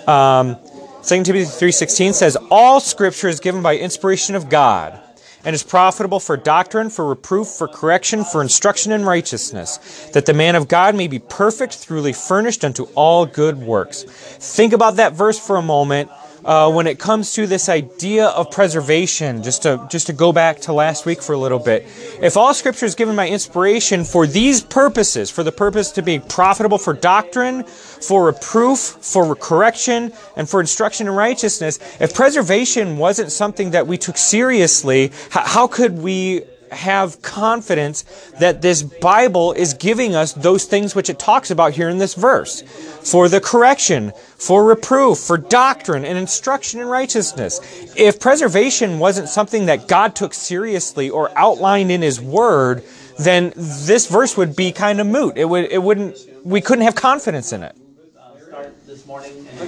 Um, 0.09 0.57
2 1.05 1.23
Timothy 1.23 1.45
3.16 1.45 2.15
says, 2.15 2.37
All 2.51 2.81
scripture 2.81 3.29
is 3.29 3.41
given 3.41 3.63
by 3.63 3.77
inspiration 3.77 4.35
of 4.35 4.49
God 4.49 5.04
and 5.45 5.55
is 5.55 5.63
profitable 5.63 6.21
for 6.21 6.37
doctrine, 6.37 6.91
for 6.91 7.07
reproof, 7.07 7.49
for 7.49 7.69
correction, 7.69 8.25
for 8.25 8.41
instruction 8.41 8.93
in 8.93 9.05
righteousness, 9.05 9.79
that 10.13 10.27
the 10.27 10.35
man 10.35 10.55
of 10.57 10.69
God 10.69 10.95
may 10.95 11.09
be 11.09 11.19
perfect, 11.19 11.87
truly 11.87 12.13
furnished 12.13 12.65
unto 12.65 12.85
all 12.95 13.27
good 13.27 13.59
works. 13.59 14.05
Think 14.05 14.73
about 14.73 14.97
that 14.97 15.13
verse 15.13 15.39
for 15.39 15.57
a 15.57 15.63
moment 15.63 16.11
uh, 16.45 16.71
when 16.71 16.87
it 16.87 16.99
comes 16.99 17.33
to 17.35 17.47
this 17.47 17.69
idea 17.69 18.27
of 18.27 18.51
preservation, 18.51 19.43
just 19.43 19.63
to 19.63 19.87
just 19.91 20.07
to 20.09 20.13
go 20.13 20.33
back 20.33 20.61
to 20.61 20.73
last 20.73 21.07
week 21.07 21.23
for 21.23 21.33
a 21.33 21.39
little 21.39 21.59
bit, 21.59 21.87
if 22.21 22.37
all 22.37 22.53
Scripture 22.53 22.87
is 22.87 22.95
given 22.95 23.17
by 23.17 23.29
inspiration 23.29 24.05
for 24.05 24.27
these 24.27 24.61
purposes, 24.61 25.31
for 25.31 25.43
the 25.43 25.53
purpose 25.53 25.91
to 25.93 26.03
be 26.03 26.19
profitable 26.19 26.79
for 26.79 26.93
doctrine, 26.93 27.65
for 27.65 28.27
reproof, 28.27 28.79
for 28.79 29.35
correction, 29.35 30.13
and 30.37 30.49
for 30.49 30.61
instruction 30.61 31.07
in 31.07 31.13
righteousness, 31.15 31.79
if 32.01 32.15
preservation 32.15 32.99
wasn't 32.99 33.33
something 33.33 33.71
that 33.71 33.87
we 33.87 33.97
took 33.97 34.17
seriously, 34.17 35.11
how, 35.31 35.43
how 35.45 35.67
could 35.67 35.99
we 35.99 36.43
have 36.77 37.23
confidence 37.23 38.03
that 38.41 38.63
this 38.63 38.83
Bible 38.83 39.53
is 39.53 39.75
giving 39.75 40.15
us 40.15 40.33
those 40.33 40.65
things 40.65 40.95
which 40.95 41.11
it 41.11 41.19
talks 41.19 41.51
about 41.51 41.73
here 41.73 41.89
in 41.89 41.99
this 41.99 42.15
verse 42.15 42.63
for 43.03 43.29
the 43.29 43.41
correction, 43.41 44.13
for 44.37 44.65
reproof, 44.65 45.19
for 45.19 45.39
doctrine, 45.39 46.05
and 46.05 46.19
instruction 46.19 46.81
in 46.81 46.87
righteousness. 46.87 47.61
If 47.97 48.21
preservation 48.21 48.99
wasn't 48.99 49.29
something 49.29 49.67
that 49.67 49.89
God 49.89 50.17
took 50.17 50.35
seriously 50.35 51.11
or 51.11 51.31
outlined 51.37 51.91
in 51.91 52.03
His 52.03 52.21
Word, 52.21 52.85
then 53.19 53.53
this 53.57 54.07
verse 54.07 54.37
would 54.37 54.57
be 54.57 54.73
kind 54.73 55.01
of 55.01 55.07
moot. 55.07 55.37
It 55.37 55.45
would, 55.45 55.71
it 55.71 55.83
wouldn't, 55.83 56.19
we 56.45 56.61
couldn't 56.61 56.85
have 56.85 56.95
confidence 56.95 57.53
in 57.53 57.63
it. 57.63 57.77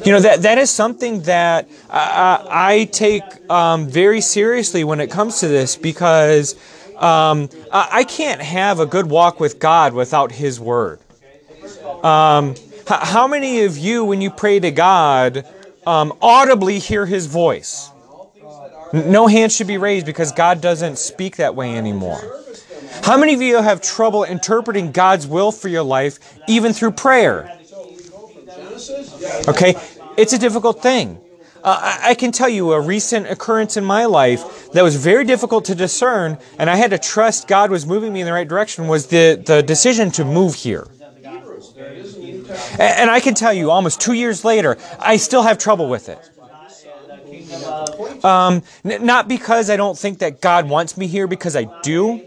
You 0.04 0.12
know 0.12 0.20
that 0.20 0.42
that 0.42 0.58
is 0.58 0.70
something 0.70 1.22
that 1.22 1.68
I, 1.90 2.46
I 2.48 2.84
take 2.84 3.22
um, 3.50 3.88
very 3.88 4.20
seriously 4.20 4.84
when 4.84 5.00
it 5.00 5.10
comes 5.10 5.40
to 5.40 5.48
this 5.48 5.76
because 5.76 6.54
um, 6.98 7.48
I 7.72 8.04
can't 8.04 8.40
have 8.40 8.80
a 8.80 8.86
good 8.86 9.06
walk 9.06 9.40
with 9.40 9.58
God 9.58 9.92
without 9.92 10.32
His 10.32 10.58
Word. 10.58 11.00
Um, 12.02 12.54
how 12.86 13.26
many 13.26 13.64
of 13.64 13.76
you, 13.76 14.04
when 14.04 14.20
you 14.20 14.30
pray 14.30 14.60
to 14.60 14.70
God, 14.70 15.46
um, 15.86 16.12
audibly 16.22 16.78
hear 16.78 17.06
His 17.06 17.26
voice? 17.26 17.90
No 18.92 19.26
hands 19.26 19.54
should 19.54 19.66
be 19.66 19.78
raised 19.78 20.06
because 20.06 20.32
God 20.32 20.60
doesn't 20.60 20.98
speak 20.98 21.36
that 21.36 21.54
way 21.54 21.76
anymore. 21.76 22.20
How 23.02 23.16
many 23.18 23.34
of 23.34 23.42
you 23.42 23.60
have 23.60 23.80
trouble 23.80 24.24
interpreting 24.24 24.92
God's 24.92 25.26
will 25.26 25.52
for 25.52 25.68
your 25.68 25.82
life, 25.82 26.18
even 26.48 26.72
through 26.72 26.92
prayer? 26.92 27.58
Okay, 29.48 29.74
it's 30.16 30.32
a 30.32 30.38
difficult 30.38 30.82
thing. 30.82 31.18
Uh, 31.66 31.98
I, 32.00 32.14
can 32.14 32.30
tell 32.30 32.48
you 32.48 32.72
a 32.74 32.80
recent 32.80 33.26
occurrence 33.26 33.76
in 33.76 33.84
my 33.84 34.04
life 34.04 34.70
that 34.70 34.84
was 34.84 34.94
very 34.94 35.24
difficult 35.24 35.64
to 35.64 35.74
discern, 35.74 36.38
and 36.60 36.70
I 36.70 36.76
had 36.76 36.92
to 36.92 36.98
trust 36.98 37.48
God 37.48 37.72
was 37.72 37.84
moving 37.84 38.12
me 38.12 38.20
in 38.20 38.26
the 38.26 38.32
right 38.32 38.46
direction. 38.46 38.86
Was 38.86 39.08
the 39.08 39.42
the 39.44 39.64
decision 39.64 40.12
to 40.12 40.24
move 40.24 40.54
here? 40.54 40.86
And 42.78 43.10
I 43.10 43.18
can 43.18 43.34
tell 43.34 43.52
you, 43.52 43.72
almost 43.72 44.00
two 44.00 44.12
years 44.12 44.44
later, 44.44 44.78
I 45.00 45.16
still 45.16 45.42
have 45.42 45.58
trouble 45.58 45.88
with 45.88 46.08
it. 46.08 46.30
Um, 48.24 48.62
n- 48.84 49.04
not 49.04 49.26
because 49.26 49.68
I 49.68 49.76
don't 49.76 49.98
think 49.98 50.20
that 50.20 50.40
God 50.40 50.68
wants 50.68 50.96
me 50.96 51.08
here, 51.08 51.26
because 51.26 51.56
I 51.56 51.64
do. 51.82 52.22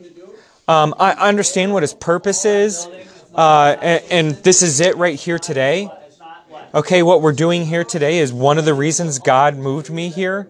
Um, 0.67 0.93
I 0.99 1.13
understand 1.13 1.71
what 1.71 1.83
His 1.83 1.93
purpose 1.93 2.43
is, 2.43 2.89
uh, 3.33 3.77
and, 3.81 4.03
and 4.11 4.43
this 4.43 4.61
is 4.61 4.81
it 4.81 4.97
right 4.97 5.17
here 5.17 5.39
today. 5.39 5.89
Okay, 6.71 7.01
what 7.01 7.23
we're 7.23 7.33
doing 7.33 7.65
here 7.65 7.83
today 7.83 8.19
is 8.19 8.31
one 8.31 8.59
of 8.59 8.65
the 8.65 8.75
reasons 8.75 9.17
God 9.17 9.57
moved 9.57 9.89
me 9.89 10.09
here. 10.09 10.47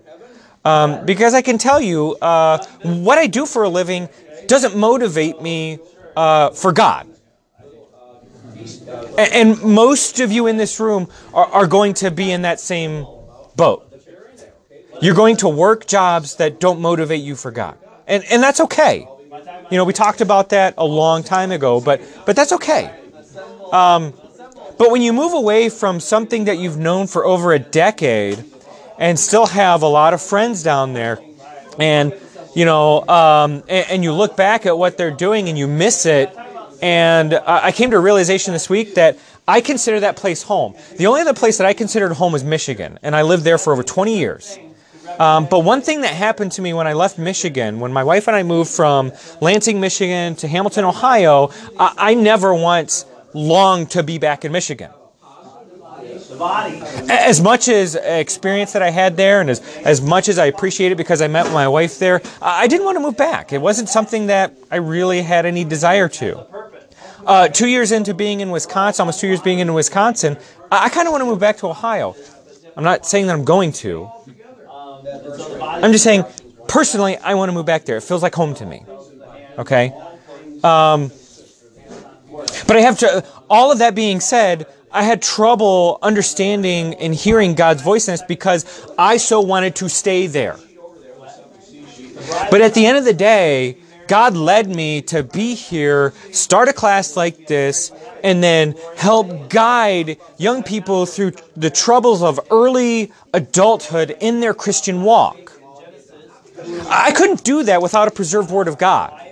Um, 0.66 1.06
because 1.06 1.34
I 1.34 1.42
can 1.42 1.58
tell 1.58 1.80
you, 1.80 2.18
uh, 2.18 2.62
what 2.84 3.18
I 3.18 3.28
do 3.28 3.46
for 3.46 3.64
a 3.64 3.70
living 3.70 4.10
doesn't 4.46 4.76
motivate 4.76 5.42
me 5.42 5.80
uh, 6.18 6.50
for 6.50 6.74
God. 6.74 7.08
And, 9.18 9.34
and, 9.34 9.62
most 9.64 10.20
of 10.20 10.32
you 10.34 10.48
in 10.48 10.58
this 10.58 10.82
room 10.82 11.08
are, 11.34 11.46
are 11.46 11.68
going 11.68 11.94
to 11.96 12.12
be 12.12 12.32
in 12.32 12.42
that 12.42 12.60
same 12.60 13.06
boat. 13.56 13.86
You're 15.02 15.16
going 15.16 15.38
to 15.38 15.48
work 15.48 15.86
jobs 15.86 16.36
that 16.36 16.60
don't 16.60 16.82
motivate 16.82 17.22
you 17.22 17.36
for 17.36 17.52
God. 17.52 17.78
And, 18.08 18.26
and 18.30 18.44
that's 18.44 18.60
okay. 18.60 19.08
You 19.72 19.78
know, 19.78 19.86
we 19.86 19.94
talked 19.94 20.20
about 20.20 20.50
that 20.50 20.74
a 20.78 20.86
long 20.86 21.24
time 21.24 21.52
ago, 21.52 21.80
but, 21.80 22.02
but 22.26 22.36
that's 22.36 22.52
okay. 22.52 22.94
Um, 23.72 24.14
but 24.80 24.92
when 24.92 25.02
you 25.02 25.12
move 25.12 25.34
away 25.34 25.68
from 25.68 26.00
something 26.00 26.46
that 26.46 26.58
you've 26.58 26.78
known 26.78 27.06
for 27.06 27.26
over 27.26 27.52
a 27.52 27.60
decade 27.60 28.44
and 28.98 29.20
still 29.20 29.46
have 29.46 29.84
a 29.84 29.88
lot 29.88 30.14
of 30.14 30.22
friends 30.22 30.64
down 30.64 30.94
there, 30.94 31.20
and 31.78 32.14
you 32.56 32.64
know, 32.64 33.08
um, 33.08 33.62
and, 33.68 33.90
and, 33.90 34.04
you 34.04 34.14
look 34.14 34.36
back 34.36 34.66
at 34.66 34.78
what 34.78 34.98
they're 34.98 35.12
doing 35.12 35.50
and 35.50 35.58
you 35.58 35.68
miss 35.68 36.06
it, 36.06 36.34
and 36.82 37.34
I 37.34 37.74
came 37.74 37.92
to 37.92 37.98
a 37.98 38.00
realization 38.00 38.54
this 38.54 38.70
week 38.70 38.96
that 38.96 39.20
I 39.48 39.60
consider 39.62 40.00
that 40.00 40.16
place 40.16 40.44
home. 40.44 40.76
The 40.98 41.08
only 41.08 41.22
other 41.22 41.34
place 41.34 41.58
that 41.58 41.68
I 41.68 41.74
considered 41.74 42.14
home 42.14 42.32
was 42.32 42.46
Michigan, 42.46 43.00
and 43.04 43.16
I 43.16 43.24
lived 43.24 43.44
there 43.44 43.58
for 43.58 43.74
over 43.74 43.84
20 43.84 44.18
years. 44.18 44.58
Um, 45.20 45.48
but 45.50 45.60
one 45.60 45.82
thing 45.82 46.02
that 46.02 46.14
happened 46.14 46.54
to 46.54 46.62
me 46.62 46.74
when 46.74 46.88
I 46.88 46.94
left 46.94 47.18
Michigan, 47.18 47.82
when 47.82 47.92
my 47.92 48.04
wife 48.04 48.28
and 48.28 48.36
I 48.36 48.44
moved 48.44 48.72
from 48.72 49.12
Lansing, 49.42 49.82
Michigan 49.82 50.36
to 50.36 50.48
Hamilton, 50.48 50.86
Ohio, 50.86 51.52
I, 51.78 51.94
I 51.98 52.14
never 52.14 52.54
once 52.54 53.06
long 53.34 53.86
to 53.88 54.04
be 54.04 54.18
back 54.18 54.46
in 54.46 54.52
Michigan. 54.52 54.92
As 57.10 57.42
much 57.42 57.68
as 57.68 57.96
experience 57.96 58.74
that 58.74 58.82
I 58.82 58.92
had 58.92 59.18
there, 59.18 59.42
and 59.42 59.50
as, 59.50 59.60
as 59.78 60.02
much 60.02 60.30
as 60.30 60.40
I 60.40 60.46
appreciate 60.46 60.92
it 60.92 60.96
because 60.96 61.22
I 61.22 61.28
met 61.28 61.52
my 61.52 61.68
wife 61.68 62.00
there, 62.00 62.22
I 62.42 62.68
didn't 62.68 62.86
want 62.86 62.96
to 62.96 63.02
move 63.02 63.18
back. 63.18 63.52
It 63.52 63.62
wasn't 63.62 63.90
something 63.90 64.28
that 64.28 64.54
I 64.72 64.78
really 64.78 65.22
had 65.22 65.46
any 65.46 65.64
desire 65.64 66.08
to. 66.08 66.46
Uh, 67.26 67.48
two 67.50 67.68
years 67.68 67.92
into 67.92 68.14
being 68.14 68.40
in 68.40 68.52
Wisconsin, 68.52 69.04
almost 69.04 69.20
two 69.20 69.28
years 69.28 69.42
being 69.42 69.60
in 69.60 69.74
Wisconsin, 69.74 70.38
I, 70.72 70.86
I 70.86 70.90
kind 70.90 71.08
of 71.08 71.12
want 71.12 71.22
to 71.22 71.26
move 71.26 71.40
back 71.40 71.58
to 71.58 71.68
Ohio. 71.68 72.16
I'm 72.78 72.84
not 72.84 73.06
saying 73.06 73.28
that 73.28 73.34
I'm 73.34 73.46
going 73.46 73.74
to. 73.74 74.10
I'm 75.62 75.92
just 75.92 76.04
saying, 76.04 76.24
personally, 76.68 77.18
I 77.18 77.34
want 77.34 77.50
to 77.50 77.54
move 77.54 77.66
back 77.66 77.86
there. 77.86 77.98
It 77.98 78.04
feels 78.04 78.24
like 78.24 78.34
home 78.34 78.54
to 78.56 78.66
me. 78.66 78.86
Okay? 79.58 79.94
Um, 80.64 81.12
but 82.70 82.78
I 82.78 82.82
have 82.82 83.00
to, 83.00 83.26
all 83.50 83.72
of 83.72 83.80
that 83.80 83.96
being 83.96 84.20
said, 84.20 84.68
I 84.92 85.02
had 85.02 85.24
trouble 85.24 85.98
understanding 86.04 86.94
and 86.94 87.16
hearing 87.16 87.56
God's 87.56 87.82
voice 87.82 88.08
in 88.08 88.14
this 88.14 88.22
because 88.22 88.86
I 88.96 89.18
so 89.18 89.42
wanted 89.42 89.76
to 89.78 89.90
stay 89.90 90.28
there. 90.28 90.56
But 92.52 92.62
at 92.62 92.76
the 92.76 92.86
end 92.86 93.00
of 93.00 93.06
the 93.06 93.14
day, 93.14 93.78
God 94.08 94.36
led 94.36 94.70
me 94.70 95.02
to 95.14 95.24
be 95.24 95.56
here, 95.56 96.14
start 96.32 96.68
a 96.68 96.74
class 96.74 97.18
like 97.18 97.48
this, 97.48 97.92
and 98.24 98.44
then 98.44 98.76
help 98.96 99.50
guide 99.50 100.18
young 100.38 100.62
people 100.62 101.08
through 101.08 101.32
the 101.58 101.72
troubles 101.72 102.22
of 102.22 102.40
early 102.52 103.12
adulthood 103.34 104.16
in 104.20 104.42
their 104.42 104.54
Christian 104.54 105.02
walk. 105.02 105.54
I 106.88 107.14
couldn't 107.14 107.44
do 107.44 107.64
that 107.64 107.82
without 107.82 108.08
a 108.08 108.12
preserved 108.12 108.52
Word 108.52 108.68
of 108.68 108.78
God. 108.78 109.29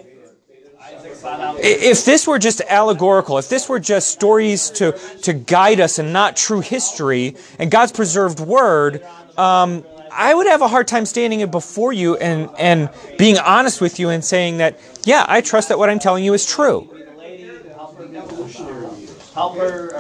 If 1.59 2.05
this 2.05 2.27
were 2.27 2.39
just 2.39 2.61
allegorical, 2.61 3.37
if 3.37 3.49
this 3.49 3.67
were 3.67 3.79
just 3.79 4.09
stories 4.09 4.69
to, 4.71 4.91
to 5.23 5.33
guide 5.33 5.79
us 5.79 5.99
and 5.99 6.13
not 6.13 6.37
true 6.37 6.61
history 6.61 7.35
and 7.59 7.71
God's 7.71 7.91
preserved 7.91 8.39
word, 8.39 9.03
um, 9.37 9.83
I 10.11 10.33
would 10.33 10.47
have 10.47 10.61
a 10.61 10.67
hard 10.67 10.87
time 10.87 11.05
standing 11.05 11.49
before 11.51 11.93
you 11.93 12.15
and, 12.17 12.49
and 12.57 12.89
being 13.17 13.37
honest 13.37 13.81
with 13.81 13.99
you 13.99 14.09
and 14.09 14.23
saying 14.23 14.57
that, 14.57 14.79
yeah, 15.03 15.25
I 15.27 15.41
trust 15.41 15.69
that 15.69 15.77
what 15.77 15.89
I'm 15.89 15.99
telling 15.99 16.23
you 16.23 16.33
is 16.33 16.45
true. 16.45 16.89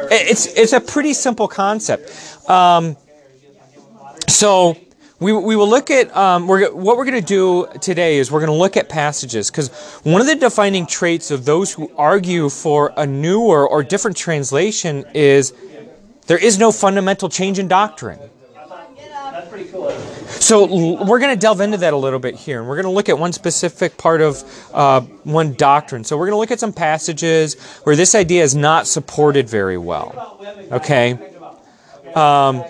It's, 0.09 0.47
it's 0.47 0.73
a 0.73 0.81
pretty 0.81 1.13
simple 1.13 1.47
concept. 1.47 2.09
Um, 2.49 2.97
so, 4.27 4.75
we, 5.19 5.33
we 5.33 5.55
will 5.55 5.69
look 5.69 5.89
at 5.89 6.15
um, 6.15 6.47
we're, 6.47 6.71
what 6.71 6.95
we're 6.95 7.05
going 7.05 7.19
to 7.19 7.25
do 7.25 7.67
today 7.81 8.17
is 8.17 8.31
we're 8.31 8.39
going 8.39 8.51
to 8.51 8.57
look 8.57 8.77
at 8.77 8.87
passages 8.87 9.49
because 9.49 9.69
one 10.03 10.21
of 10.21 10.27
the 10.27 10.35
defining 10.35 10.85
traits 10.85 11.31
of 11.31 11.43
those 11.43 11.73
who 11.73 11.91
argue 11.97 12.49
for 12.49 12.93
a 12.97 13.05
newer 13.05 13.67
or 13.67 13.81
different 13.83 14.15
translation 14.15 15.05
is 15.15 15.53
there 16.27 16.37
is 16.37 16.59
no 16.59 16.71
fundamental 16.71 17.29
change 17.29 17.57
in 17.57 17.67
doctrine. 17.67 18.19
So 20.27 20.65
we're 21.03 21.19
going 21.19 21.33
to 21.33 21.39
delve 21.39 21.61
into 21.61 21.77
that 21.77 21.93
a 21.93 21.97
little 21.97 22.19
bit 22.19 22.35
here, 22.35 22.59
and 22.59 22.69
we're 22.69 22.75
going 22.75 22.85
to 22.85 22.91
look 22.91 23.09
at 23.09 23.17
one 23.17 23.33
specific 23.33 23.97
part 23.97 24.21
of 24.21 24.43
uh, 24.73 25.01
one 25.23 25.53
doctrine. 25.53 26.03
So 26.03 26.15
we're 26.15 26.27
going 26.27 26.35
to 26.35 26.39
look 26.39 26.51
at 26.51 26.59
some 26.59 26.73
passages 26.73 27.55
where 27.83 27.95
this 27.95 28.13
idea 28.13 28.43
is 28.43 28.55
not 28.55 28.87
supported 28.87 29.49
very 29.49 29.77
well. 29.77 30.39
Okay. 30.71 31.17
Um, 32.13 32.63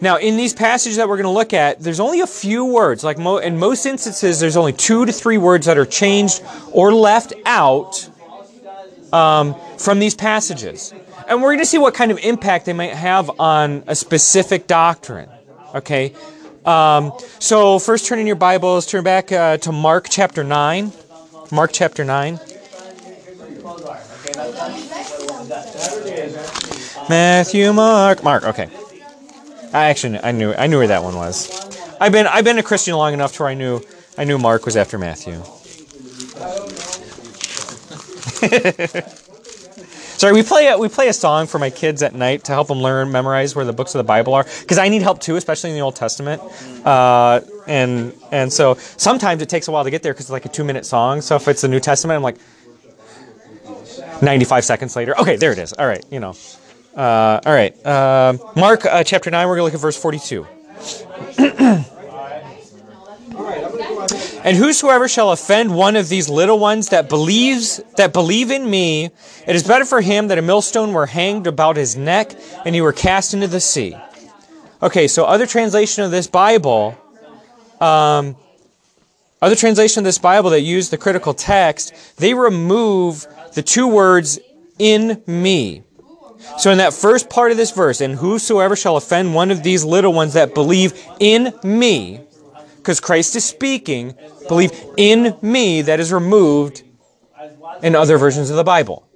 now, 0.00 0.16
in 0.16 0.36
these 0.36 0.54
passages 0.54 0.96
that 0.96 1.08
we're 1.08 1.16
going 1.16 1.24
to 1.24 1.30
look 1.30 1.52
at, 1.52 1.80
there's 1.80 1.98
only 1.98 2.20
a 2.20 2.26
few 2.26 2.64
words. 2.64 3.02
Like 3.02 3.18
mo- 3.18 3.38
in 3.38 3.58
most 3.58 3.84
instances, 3.84 4.38
there's 4.38 4.56
only 4.56 4.72
two 4.72 5.04
to 5.04 5.12
three 5.12 5.38
words 5.38 5.66
that 5.66 5.76
are 5.76 5.86
changed 5.86 6.42
or 6.72 6.92
left 6.92 7.32
out 7.44 8.08
um, 9.12 9.56
from 9.76 9.98
these 9.98 10.14
passages. 10.14 10.92
And 11.28 11.42
we're 11.42 11.48
going 11.48 11.58
to 11.58 11.66
see 11.66 11.78
what 11.78 11.94
kind 11.94 12.12
of 12.12 12.18
impact 12.18 12.66
they 12.66 12.72
might 12.72 12.92
have 12.94 13.40
on 13.40 13.82
a 13.86 13.94
specific 13.96 14.66
doctrine. 14.66 15.28
Okay? 15.74 16.14
Um, 16.64 17.12
so, 17.40 17.78
first 17.78 18.06
turn 18.06 18.18
in 18.18 18.26
your 18.26 18.36
Bibles, 18.36 18.86
turn 18.86 19.02
back 19.02 19.32
uh, 19.32 19.56
to 19.58 19.72
Mark 19.72 20.06
chapter 20.10 20.44
9. 20.44 20.92
Mark 21.50 21.70
chapter 21.72 22.04
9. 22.04 22.38
Matthew, 27.08 27.72
Mark, 27.72 28.22
Mark, 28.22 28.44
okay. 28.44 28.68
I 29.72 29.86
actually 29.86 30.18
I 30.18 30.32
knew 30.32 30.52
I 30.52 30.66
knew 30.66 30.78
where 30.78 30.86
that 30.88 31.02
one 31.02 31.14
was. 31.14 31.50
I've 32.00 32.12
been 32.12 32.26
I've 32.26 32.44
been 32.44 32.58
a 32.58 32.62
Christian 32.62 32.94
long 32.94 33.12
enough 33.12 33.34
to 33.34 33.42
where 33.42 33.50
I 33.50 33.54
knew 33.54 33.82
I 34.16 34.24
knew 34.24 34.38
Mark 34.38 34.64
was 34.64 34.76
after 34.76 34.98
Matthew. 34.98 35.42
Sorry, 40.18 40.32
we 40.32 40.42
play 40.42 40.66
a, 40.66 40.76
we 40.76 40.88
play 40.88 41.06
a 41.06 41.12
song 41.12 41.46
for 41.46 41.60
my 41.60 41.70
kids 41.70 42.02
at 42.02 42.12
night 42.12 42.42
to 42.44 42.52
help 42.52 42.66
them 42.66 42.78
learn, 42.78 43.12
memorize 43.12 43.54
where 43.54 43.64
the 43.64 43.72
books 43.72 43.94
of 43.94 44.00
the 44.00 44.04
Bible 44.04 44.34
are, 44.34 44.44
because 44.60 44.76
I 44.76 44.88
need 44.88 45.02
help 45.02 45.20
too, 45.20 45.36
especially 45.36 45.70
in 45.70 45.76
the 45.76 45.82
Old 45.82 45.94
Testament. 45.94 46.42
Uh, 46.84 47.40
and 47.68 48.12
and 48.32 48.52
so 48.52 48.74
sometimes 48.74 49.42
it 49.42 49.48
takes 49.48 49.68
a 49.68 49.70
while 49.70 49.84
to 49.84 49.90
get 49.90 50.02
there 50.02 50.12
because 50.12 50.26
it's 50.26 50.32
like 50.32 50.44
a 50.44 50.48
two 50.48 50.64
minute 50.64 50.86
song. 50.86 51.20
So 51.20 51.36
if 51.36 51.46
it's 51.46 51.60
the 51.60 51.68
New 51.68 51.78
Testament, 51.78 52.16
I'm 52.16 52.22
like 52.24 52.38
95 54.20 54.64
seconds 54.64 54.96
later. 54.96 55.16
Okay, 55.20 55.36
there 55.36 55.52
it 55.52 55.58
is. 55.58 55.72
All 55.72 55.86
right, 55.86 56.04
you 56.10 56.18
know. 56.18 56.34
Uh, 56.98 57.40
all 57.46 57.52
right, 57.52 57.86
uh, 57.86 58.36
Mark 58.56 58.84
uh, 58.84 59.04
chapter 59.04 59.30
nine. 59.30 59.46
We're 59.46 59.54
gonna 59.54 59.66
look 59.66 59.74
at 59.74 59.80
verse 59.80 59.96
42. 59.96 60.44
And 64.44 64.56
whosoever 64.56 65.06
shall 65.06 65.30
offend 65.30 65.74
one 65.74 65.94
of 65.94 66.08
these 66.08 66.28
little 66.28 66.58
ones 66.58 66.88
that 66.88 67.08
believes 67.08 67.80
that 67.96 68.12
believe 68.12 68.50
in 68.50 68.68
me, 68.68 69.10
it 69.46 69.54
is 69.54 69.62
better 69.62 69.84
for 69.84 70.00
him 70.00 70.28
that 70.28 70.38
a 70.38 70.42
millstone 70.42 70.92
were 70.92 71.06
hanged 71.06 71.46
about 71.46 71.76
his 71.76 71.96
neck 71.96 72.32
and 72.64 72.74
he 72.74 72.80
were 72.80 72.92
cast 72.92 73.32
into 73.32 73.46
the 73.46 73.60
sea. 73.60 73.96
Okay, 74.82 75.06
so 75.06 75.24
other 75.24 75.46
translation 75.46 76.02
of 76.02 76.10
this 76.10 76.26
Bible, 76.26 76.96
um, 77.80 78.36
other 79.42 79.54
translation 79.54 80.00
of 80.00 80.04
this 80.04 80.18
Bible 80.18 80.50
that 80.50 80.62
use 80.62 80.88
the 80.90 80.98
critical 80.98 81.34
text, 81.34 81.92
they 82.16 82.34
remove 82.34 83.26
the 83.54 83.62
two 83.62 83.86
words 83.86 84.40
in 84.78 85.22
me. 85.26 85.84
So 86.58 86.70
in 86.70 86.78
that 86.78 86.92
first 86.92 87.28
part 87.28 87.50
of 87.50 87.56
this 87.56 87.70
verse, 87.70 88.00
and 88.00 88.14
whosoever 88.14 88.76
shall 88.76 88.96
offend 88.96 89.34
one 89.34 89.50
of 89.50 89.62
these 89.62 89.84
little 89.84 90.12
ones 90.12 90.34
that 90.34 90.54
believe 90.54 90.92
in 91.20 91.52
me, 91.62 92.20
because 92.76 93.00
Christ 93.00 93.36
is 93.36 93.44
speaking, 93.44 94.14
believe 94.48 94.72
in 94.96 95.36
me 95.42 95.82
that 95.82 96.00
is 96.00 96.12
removed 96.12 96.82
in 97.82 97.94
other 97.94 98.18
versions 98.18 98.50
of 98.50 98.56
the 98.56 98.64
Bible. 98.64 99.08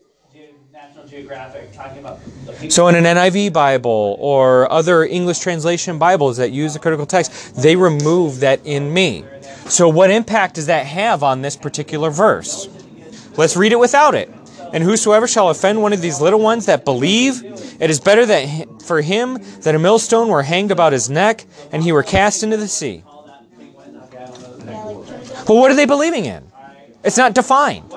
So 2.68 2.88
in 2.88 2.94
an 2.94 3.04
NIV 3.04 3.52
Bible 3.52 4.16
or 4.18 4.70
other 4.70 5.04
English 5.04 5.40
translation 5.40 5.98
Bibles 5.98 6.36
that 6.36 6.52
use 6.52 6.74
the 6.74 6.78
critical 6.78 7.06
text, 7.06 7.56
they 7.56 7.76
remove 7.76 8.40
that 8.40 8.64
in 8.64 8.92
me. 8.92 9.24
So 9.66 9.88
what 9.88 10.10
impact 10.10 10.56
does 10.56 10.66
that 10.66 10.86
have 10.86 11.22
on 11.22 11.42
this 11.42 11.56
particular 11.56 12.10
verse? 12.10 12.68
Let's 13.36 13.56
read 13.56 13.72
it 13.72 13.78
without 13.78 14.14
it. 14.14 14.32
And 14.72 14.82
whosoever 14.82 15.26
shall 15.26 15.50
offend 15.50 15.82
one 15.82 15.92
of 15.92 16.00
these 16.00 16.20
little 16.20 16.40
ones 16.40 16.66
that 16.66 16.84
believe, 16.84 17.42
it 17.78 17.90
is 17.90 18.00
better 18.00 18.24
that 18.26 18.82
for 18.82 19.02
him 19.02 19.38
that 19.60 19.74
a 19.74 19.78
millstone 19.78 20.28
were 20.28 20.42
hanged 20.42 20.70
about 20.70 20.92
his 20.92 21.10
neck 21.10 21.44
and 21.70 21.82
he 21.82 21.92
were 21.92 22.02
cast 22.02 22.42
into 22.42 22.56
the 22.56 22.68
sea. 22.68 23.04
Well, 25.48 25.58
what 25.58 25.70
are 25.70 25.74
they 25.74 25.86
believing 25.86 26.24
in? 26.24 26.50
It's 27.04 27.16
not 27.16 27.34
defined. 27.34 27.92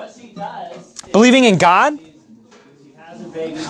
Believing 1.12 1.44
in 1.44 1.58
God? 1.58 1.98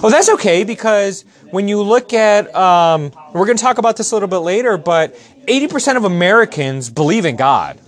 Oh, 0.02 0.10
that's 0.10 0.28
okay 0.30 0.64
because 0.64 1.25
when 1.50 1.68
you 1.68 1.82
look 1.82 2.12
at, 2.12 2.54
um, 2.54 3.12
we're 3.32 3.46
going 3.46 3.56
to 3.56 3.62
talk 3.62 3.78
about 3.78 3.96
this 3.96 4.12
a 4.12 4.14
little 4.14 4.28
bit 4.28 4.38
later, 4.38 4.76
but 4.76 5.14
80% 5.46 5.96
of 5.96 6.04
Americans 6.04 6.90
believe 6.90 7.25
in 7.25 7.36
God. 7.36 7.78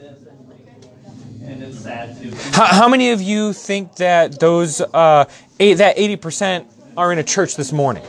How, 2.53 2.67
how 2.67 2.89
many 2.89 3.11
of 3.11 3.23
you 3.23 3.53
think 3.53 3.97
that 3.97 4.39
those 4.39 4.81
uh, 4.81 5.25
eight, 5.59 5.75
that 5.75 5.97
80% 5.97 6.67
are 6.97 7.13
in 7.13 7.19
a 7.19 7.25
church 7.25 7.57
this 7.57 7.73
morning? 7.73 8.03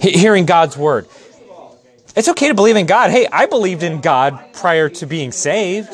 Hearing 0.00 0.46
God's 0.46 0.76
word. 0.76 1.06
It's 2.14 2.28
okay 2.28 2.48
to 2.48 2.54
believe 2.54 2.76
in 2.76 2.86
God. 2.86 3.10
Hey, 3.10 3.26
I 3.32 3.46
believed 3.46 3.82
in 3.82 4.00
God 4.00 4.52
prior 4.52 4.88
to 4.90 5.06
being 5.06 5.32
saved. 5.32 5.92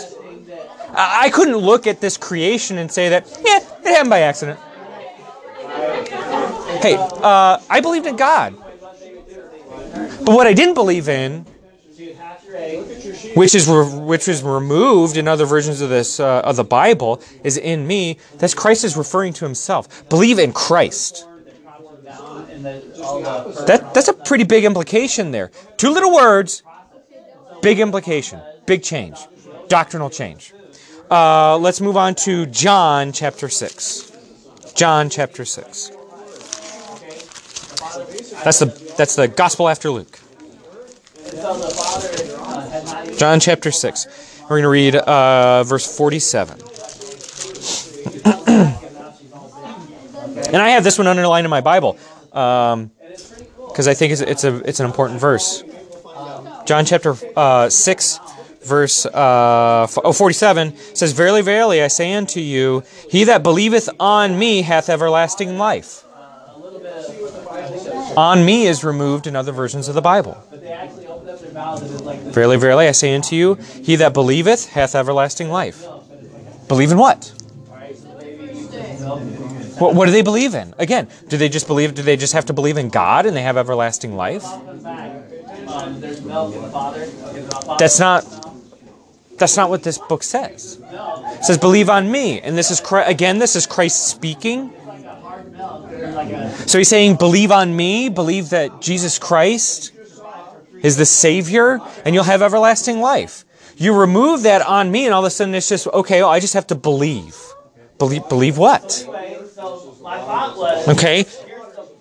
I 0.91 1.31
couldn't 1.33 1.57
look 1.57 1.87
at 1.87 2.01
this 2.01 2.17
creation 2.17 2.79
and 2.79 2.91
say 2.91 3.11
that, 3.11 3.29
yeah, 3.45 3.59
it 3.59 3.87
happened 3.87 4.11
by 4.11 4.21
accident. 4.21 4.59
Hey, 6.83 6.97
uh, 6.97 7.61
I 7.71 7.81
believed 7.81 8.07
in 8.07 8.17
God. 8.17 8.57
But 10.25 10.35
what 10.35 10.47
I 10.47 10.55
didn't 10.55 10.75
believe 10.75 11.09
in, 11.09 11.47
which 13.35 13.55
is 13.55 13.69
re- 13.69 13.99
which 14.01 14.29
is 14.29 14.43
removed 14.43 15.17
in 15.17 15.29
other 15.29 15.45
versions 15.45 15.81
of 15.81 15.91
this 15.91 16.19
uh, 16.19 16.41
of 16.45 16.57
the 16.57 16.65
Bible, 16.65 17.23
is 17.45 17.57
in 17.57 17.87
me. 17.87 18.19
That's 18.39 18.55
Christ 18.55 18.85
is 18.85 18.97
referring 18.97 19.33
to 19.35 19.45
Himself. 19.45 20.09
Believe 20.09 20.39
in 20.39 20.53
Christ. 20.53 21.27
That 23.67 23.91
that's 23.95 24.09
a 24.09 24.15
pretty 24.15 24.45
big 24.45 24.65
implication 24.65 25.31
there. 25.31 25.51
Two 25.77 25.91
little 25.91 26.13
words, 26.15 26.63
big 27.63 27.81
implication, 27.81 28.41
big 28.67 28.83
change, 28.83 29.19
doctrinal 29.69 30.11
change. 30.11 30.55
Uh, 31.11 31.57
let's 31.59 31.81
move 31.81 31.97
on 31.97 32.15
to 32.15 32.47
John 32.47 33.13
chapter 33.13 33.49
six. 33.49 34.11
John 34.75 35.11
chapter 35.11 35.45
six. 35.45 35.91
That's 38.45 38.59
the 38.59 38.95
that's 38.97 39.17
the 39.17 39.29
gospel 39.29 39.69
after 39.69 39.91
Luke. 39.91 40.19
John 43.19 43.41
chapter 43.41 43.71
six. 43.71 44.07
We're 44.43 44.61
going 44.61 44.63
to 44.63 44.69
read 44.69 44.97
uh, 44.97 45.63
verse 45.65 45.97
forty-seven. 45.97 46.59
and 50.49 50.57
I 50.57 50.71
have 50.71 50.85
this 50.85 50.97
one 50.97 51.07
underlined 51.07 51.45
in 51.45 51.51
my 51.51 51.61
Bible 51.61 51.99
because 52.31 52.73
um, 52.75 52.91
I 53.77 53.95
think 53.95 54.13
it's, 54.13 54.23
it's, 54.23 54.45
a 54.45 54.57
it's 54.69 54.81
an 54.81 54.87
important 54.87 55.21
verse. 55.21 55.63
John 56.65 56.85
chapter 56.85 57.15
uh, 57.37 57.69
six, 57.69 58.21
verse 58.63 59.05
uh, 59.07 59.87
oh, 60.05 60.13
47 60.13 60.77
says, 60.95 61.13
"Verily, 61.13 61.43
verily, 61.43 61.83
I 61.83 61.89
say 61.89 62.15
unto 62.15 62.41
you, 62.41 62.83
he 63.11 63.25
that 63.25 63.43
believeth 63.43 63.89
on 64.01 64.39
me 64.39 64.63
hath 64.63 64.89
everlasting 64.89 65.59
life." 65.59 66.05
On 68.17 68.45
me 68.45 68.67
is 68.67 68.83
removed 68.83 69.27
in 69.27 69.37
other 69.37 69.53
versions 69.53 69.89
of 69.89 69.95
the 69.95 70.03
Bible. 70.03 70.37
Verily, 72.33 72.57
verily, 72.57 72.89
I 72.89 72.93
say 72.93 73.15
unto 73.15 73.35
you, 73.35 73.55
he 73.55 73.97
that 73.97 74.15
believeth 74.15 74.67
hath 74.71 74.95
everlasting 74.95 75.51
life. 75.51 75.85
Believe 76.69 76.93
in 76.93 76.99
what? 76.99 77.33
What, 79.79 79.95
what 79.95 80.07
do 80.07 80.13
they 80.13 80.23
believe 80.23 80.55
in? 80.55 80.75
Again, 80.79 81.09
do 81.29 81.37
they 81.37 81.49
just 81.49 81.67
believe? 81.67 81.95
Do 81.95 82.03
they 82.03 82.17
just 82.17 82.33
have 82.33 82.47
to 82.47 82.53
believe 82.53 82.77
in 82.77 82.89
God 82.89 83.27
and 83.27 83.37
they 83.37 83.43
have 83.43 83.57
everlasting 83.57 84.17
life? 84.17 84.45
That's 87.79 87.99
not. 87.99 88.25
That's 89.39 89.57
not 89.57 89.71
what 89.71 89.85
this 89.85 89.99
book 89.99 90.25
says. 90.25 90.81
It 90.91 91.45
says, 91.45 91.59
"Believe 91.59 91.89
on 91.89 92.11
me," 92.11 92.41
and 92.41 92.59
this 92.59 92.73
is 92.73 92.83
again. 92.91 93.39
This 93.39 93.55
is 93.55 93.67
Christ 93.67 94.09
speaking. 94.09 94.73
So 96.67 96.79
he's 96.79 96.89
saying, 96.89 97.17
"Believe 97.17 97.53
on 97.53 97.77
me. 97.77 98.09
Believe 98.09 98.51
that 98.51 98.81
Jesus 98.81 99.19
Christ 99.19 99.93
is 100.83 100.97
the 100.97 101.07
Savior, 101.07 101.81
and 102.05 102.15
you'll 102.15 102.25
have 102.25 102.43
everlasting 102.43 103.01
life." 103.01 103.45
You 103.79 103.95
remove 103.95 104.43
that 104.43 104.61
on 104.63 104.91
me, 104.91 105.05
and 105.05 105.15
all 105.15 105.21
of 105.21 105.27
a 105.27 105.31
sudden 105.31 105.55
it's 105.55 105.69
just 105.69 105.87
okay. 105.87 106.21
Oh, 106.21 106.29
I 106.29 106.41
just 106.41 106.55
have 106.55 106.67
to 106.69 106.75
believe. 106.75 107.37
Believe, 107.99 108.29
believe 108.29 108.59
what? 108.59 109.07
Okay? 110.89 111.25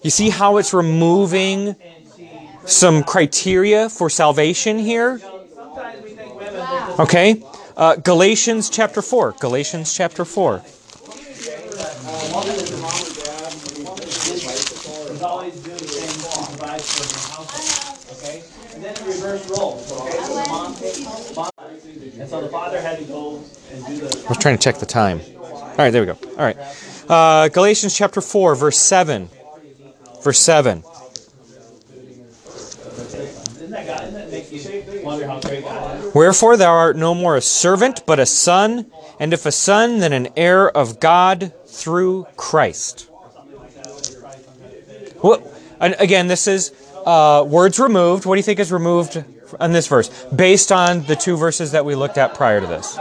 You 0.01 0.09
see 0.09 0.29
how 0.29 0.57
it's 0.57 0.73
removing 0.73 1.75
some 2.65 3.03
criteria 3.03 3.89
for 3.89 4.09
salvation 4.09 4.79
here? 4.79 5.21
Okay? 6.99 7.43
Uh, 7.75 7.95
Galatians 7.95 8.69
chapter 8.69 9.01
4. 9.01 9.35
Galatians 9.39 9.93
chapter 9.93 10.25
4. 10.25 10.63
And 22.19 22.29
so 22.29 22.41
the 22.41 22.49
father 22.49 22.79
had 22.79 22.99
to 22.99 23.05
go 23.05 23.43
and 23.71 23.85
do 23.87 23.97
the. 23.97 24.23
I 24.25 24.29
was 24.29 24.37
trying 24.37 24.57
to 24.57 24.63
check 24.63 24.77
the 24.77 24.85
time. 24.85 25.19
All 25.41 25.75
right, 25.77 25.89
there 25.89 26.01
we 26.01 26.05
go. 26.05 26.17
All 26.37 26.45
right. 26.45 26.57
Uh, 27.09 27.47
Galatians 27.47 27.95
chapter 27.95 28.21
4, 28.21 28.55
verse 28.55 28.77
7. 28.77 29.29
Verse 30.21 30.39
7. 30.39 30.83
Wherefore 36.13 36.57
thou 36.57 36.71
art 36.71 36.95
no 36.97 37.15
more 37.15 37.35
a 37.35 37.41
servant, 37.41 38.05
but 38.05 38.19
a 38.19 38.25
son, 38.25 38.91
and 39.19 39.33
if 39.33 39.45
a 39.45 39.51
son, 39.51 39.99
then 39.99 40.13
an 40.13 40.29
heir 40.35 40.69
of 40.69 40.99
God 40.99 41.53
through 41.65 42.27
Christ. 42.35 43.09
Well, 45.23 45.41
and 45.79 45.95
again, 45.99 46.27
this 46.27 46.47
is 46.47 46.71
uh, 47.07 47.43
words 47.43 47.79
removed. 47.79 48.25
What 48.25 48.35
do 48.35 48.39
you 48.39 48.43
think 48.43 48.59
is 48.59 48.71
removed 48.71 49.23
on 49.61 49.71
this 49.71 49.87
verse, 49.87 50.09
based 50.25 50.73
on 50.73 51.03
the 51.03 51.15
two 51.15 51.37
verses 51.37 51.71
that 51.71 51.85
we 51.85 51.95
looked 51.95 52.17
at 52.17 52.33
prior 52.33 52.59
to 52.59 52.67
this? 52.67 52.97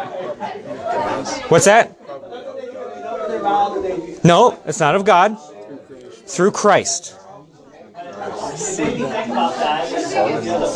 What's 1.48 1.64
that? 1.64 1.98
No, 4.24 4.58
it's 4.64 4.78
not 4.78 4.94
of 4.94 5.04
God. 5.04 5.36
Through 6.26 6.52
Christ. 6.52 7.16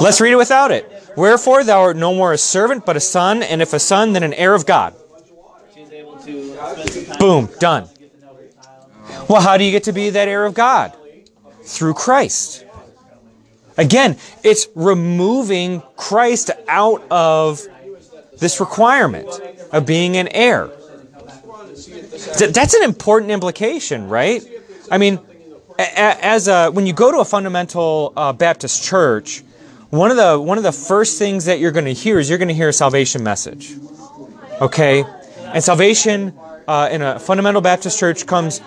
Let's 0.01 0.21
read 0.21 0.33
it 0.33 0.37
without 0.37 0.73
it. 0.73 0.91
Wherefore 1.17 1.63
thou 1.65 1.81
art 1.81 1.97
no 1.97 2.13
more 2.15 2.33
a 2.33 2.39
servant, 2.39 2.85
but 2.85 2.97
a 2.97 3.01
son, 3.01 3.43
and 3.43 3.63
if 3.63 3.73
a 3.73 3.79
son, 3.79 4.13
then 4.13 4.23
an 4.23 4.35
heir 4.35 4.55
of 4.55 4.67
God. 4.67 4.95
Boom, 7.19 7.49
done. 7.59 7.89
Well, 9.29 9.41
how 9.41 9.57
do 9.57 9.65
you 9.65 9.71
get 9.71 9.85
to 9.85 9.93
be 9.93 10.11
that 10.11 10.29
heir 10.29 10.45
of 10.47 10.55
God? 10.55 10.97
Through 11.63 11.95
Christ. 11.95 12.65
Again, 13.77 14.17
it's 14.43 14.69
removing 14.75 15.83
Christ 15.97 16.51
out 16.69 17.03
of 17.11 17.67
this 18.39 18.61
requirement 18.61 19.29
of 19.73 19.87
being 19.87 20.17
an 20.17 20.29
heir. 20.29 20.71
That's 22.39 22.75
an 22.75 22.83
important 22.83 23.31
implication, 23.31 24.09
right? 24.09 24.43
I 24.91 24.99
mean, 24.99 25.21
as 25.79 26.49
a, 26.49 26.71
when 26.71 26.87
you 26.87 26.93
go 26.93 27.11
to 27.11 27.19
a 27.19 27.25
fundamental 27.25 28.13
uh, 28.17 28.33
Baptist 28.33 28.85
church, 28.85 29.43
one 29.91 30.11
of 30.11 30.17
the 30.17 30.39
one 30.39 30.57
of 30.57 30.65
the 30.65 30.73
first 30.73 31.19
things 31.19 31.47
that 31.47 31.59
you're 31.59 31.73
going 31.73 31.87
to 31.87 31.93
hear 31.93 32.19
is 32.19 32.29
you're 32.29 32.39
going 32.39 32.49
to 32.49 32.55
hear 32.55 32.69
a 32.69 32.73
salvation 32.73 33.25
message. 33.25 33.75
Okay, 34.61 35.05
and 35.47 35.65
salvation 35.65 36.35
uh, 36.69 36.89
in 36.93 37.03
a 37.03 37.19
fundamental 37.19 37.61
Baptist 37.61 37.99
church 37.99 38.27
comes 38.27 38.61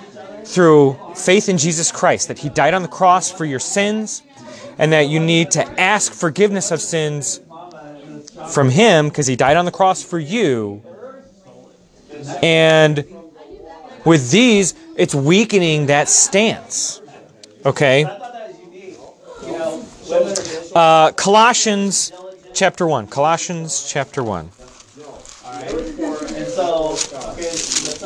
through 0.44 0.98
faith 1.16 1.48
in 1.48 1.58
Jesus 1.58 1.92
Christ, 1.92 2.28
that 2.28 2.40
He 2.40 2.50
died 2.50 2.74
on 2.74 2.82
the 2.82 2.88
cross 2.90 3.32
for 3.32 3.46
your 3.46 3.60
sins, 3.60 4.22
and 4.78 4.92
that 4.94 5.08
you 5.08 5.20
need 5.20 5.52
to 5.52 5.80
ask 5.80 6.12
forgiveness 6.12 6.72
of 6.72 6.82
sins 6.82 7.40
from 8.52 8.70
Him 8.70 9.10
because 9.10 9.28
He 9.28 9.36
died 9.36 9.58
on 9.58 9.66
the 9.66 9.72
cross 9.72 10.04
for 10.04 10.20
you. 10.20 10.82
And 12.42 13.06
with 14.06 14.32
these, 14.32 14.74
it's 14.96 15.16
weakening 15.16 15.88
that 15.88 16.10
stance. 16.10 17.02
Okay? 17.66 18.06
Uh, 20.76 21.12
Colossians 21.12 22.12
chapter 22.54 22.86
1. 22.86 23.08
Colossians 23.08 23.88
chapter 23.90 24.24
1. 24.24 24.50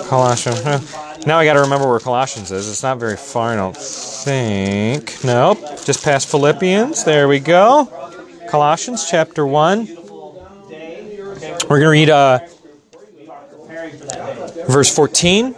Colossians. 0.08 0.96
Now 1.28 1.40
I 1.40 1.44
got 1.44 1.56
to 1.56 1.60
remember 1.60 1.90
where 1.90 2.00
Colossians 2.00 2.54
is. 2.54 2.70
It's 2.70 2.84
not 2.84 3.00
very 3.00 3.18
far, 3.18 3.52
I 3.52 3.58
don't 3.58 3.76
think. 3.76 5.22
Nope. 5.26 5.60
Just 5.84 6.02
past 6.02 6.30
Philippians. 6.32 7.04
There 7.04 7.28
we 7.28 7.42
go. 7.42 7.86
Colossians 8.48 9.10
chapter 9.10 9.46
1. 9.46 9.88
We're 11.68 11.68
going 11.68 11.82
to 11.82 11.90
read 11.90 12.10
uh, 12.10 12.40
verse 14.70 14.96
14. 14.96 15.54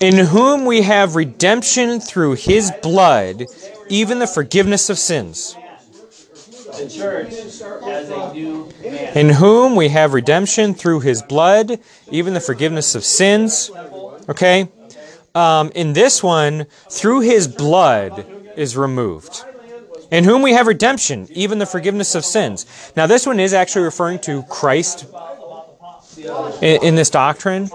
In 0.00 0.26
whom 0.26 0.66
we 0.66 0.82
have 0.82 1.14
redemption 1.14 2.00
through 2.00 2.32
his 2.32 2.72
blood, 2.82 3.44
even 3.88 4.18
the 4.18 4.26
forgiveness 4.26 4.90
of 4.90 4.98
sins. 4.98 5.56
In 9.14 9.30
whom 9.30 9.76
we 9.76 9.88
have 9.88 10.12
redemption 10.12 10.74
through 10.74 11.00
his 11.00 11.22
blood, 11.22 11.78
even 12.10 12.34
the 12.34 12.40
forgiveness 12.40 12.94
of 12.94 13.04
sins. 13.04 13.70
Okay? 14.28 14.68
Um, 15.34 15.72
in 15.74 15.92
this 15.92 16.22
one, 16.22 16.66
through 16.90 17.20
his 17.20 17.48
blood 17.48 18.26
is 18.56 18.76
removed. 18.76 19.44
In 20.10 20.24
whom 20.24 20.42
we 20.42 20.52
have 20.52 20.66
redemption, 20.66 21.26
even 21.30 21.58
the 21.58 21.66
forgiveness 21.66 22.14
of 22.14 22.24
sins. 22.24 22.66
Now, 22.96 23.06
this 23.06 23.26
one 23.26 23.40
is 23.40 23.52
actually 23.52 23.84
referring 23.84 24.20
to 24.20 24.42
Christ 24.44 25.06
in, 26.16 26.84
in 26.84 26.94
this 26.94 27.10
doctrine. 27.10 27.68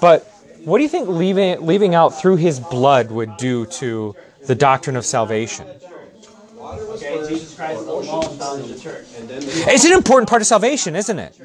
But 0.00 0.24
what 0.64 0.78
do 0.78 0.82
you 0.82 0.88
think 0.88 1.08
leaving, 1.08 1.64
leaving 1.64 1.94
out 1.94 2.20
through 2.20 2.36
his 2.36 2.60
blood 2.60 3.10
would 3.10 3.36
do 3.36 3.66
to 3.66 4.14
the 4.46 4.54
doctrine 4.54 4.96
of 4.96 5.06
salvation? 5.06 5.66
It's 9.68 9.84
an 9.84 9.92
important 9.92 10.28
part 10.28 10.42
of 10.42 10.46
salvation, 10.46 10.96
isn't 10.96 11.18
it? 11.18 11.38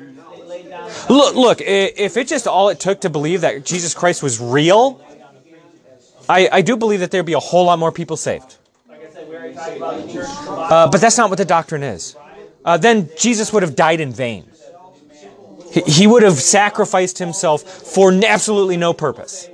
Look, 1.10 1.36
look, 1.36 1.62
if 1.62 2.18
it's 2.18 2.30
just 2.30 2.48
all 2.48 2.70
it 2.70 2.80
took 2.80 3.02
to 3.02 3.10
believe 3.10 3.42
that 3.42 3.66
Jesus 3.66 3.94
Christ 3.94 4.24
was 4.24 4.40
real, 4.40 5.02
I, 6.30 6.50
I 6.52 6.62
do 6.62 6.78
believe 6.78 7.00
that 7.02 7.12
there'd 7.12 7.26
be 7.26 7.34
a 7.34 7.40
whole 7.40 7.66
lot 7.66 7.80
more 7.80 7.92
people 7.92 8.18
saved. 8.18 8.58
Uh, 9.58 10.90
but 10.90 11.02
that's 11.02 11.18
not 11.18 11.30
what 11.30 11.38
the 11.38 11.46
doctrine 11.46 11.84
is. 11.84 12.16
Uh, 12.64 12.78
then 12.78 13.10
Jesus 13.18 13.54
would 13.54 13.64
have 13.64 13.76
died 13.76 14.00
in 14.00 14.12
vain. 14.12 14.46
He, 15.72 15.82
he 15.82 16.08
would 16.08 16.24
have 16.24 16.40
sacrificed 16.40 17.18
himself 17.18 17.64
for 17.64 18.12
absolutely 18.26 18.78
no 18.78 18.94
purpose. 18.94 19.50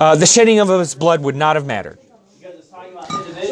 Uh, 0.00 0.16
the 0.16 0.26
shedding 0.26 0.60
of 0.60 0.68
his 0.68 0.94
blood 0.94 1.22
would 1.22 1.36
not 1.36 1.56
have 1.56 1.66
mattered. 1.66 1.98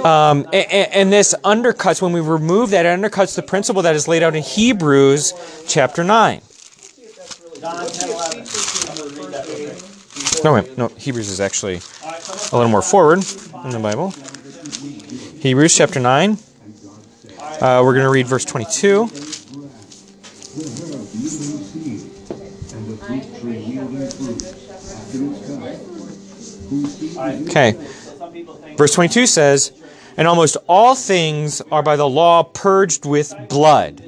Um, 0.05 0.47
and, 0.53 0.93
and, 0.93 1.13
this 1.13 1.35
undercuts, 1.45 2.03
when 2.03 2.13
we 2.13 2.21
remove 2.21 2.71
that, 2.71 2.85
it 2.85 2.89
undercuts 2.91 3.37
the 3.37 3.43
principle 3.43 3.81
that 3.83 3.95
is 3.95 4.07
laid 4.07 4.23
out 4.23 4.37
in 4.37 4.43
Hebrews 4.43 5.33
chapter 5.67 6.05
9. 6.05 6.43
No, 10.45 10.53
wait, 10.53 10.77
no, 10.77 10.89
Hebrews 10.89 11.31
is 11.31 11.41
actually 11.41 11.81
a 12.53 12.57
little 12.57 12.69
more 12.69 12.83
forward 12.83 13.25
in 13.65 13.71
the 13.71 13.81
Bible. 13.81 14.13
Hebrews 15.41 15.75
chapter 15.75 16.01
9. 16.01 16.37
Uh, 17.41 17.81
we're 17.83 17.95
going 17.95 18.05
to 18.05 18.11
read 18.11 18.27
verse 18.27 18.45
22. 18.45 19.09
Okay. 27.49 27.73
Verse 28.77 28.93
22 28.93 29.27
says, 29.27 29.73
And 30.17 30.29
almost 30.29 30.57
all 30.69 30.95
things 30.95 31.61
are 31.73 31.83
by 31.83 31.97
the 31.97 32.09
law 32.09 32.43
purged 32.43 33.05
with 33.05 33.35
blood. 33.49 34.03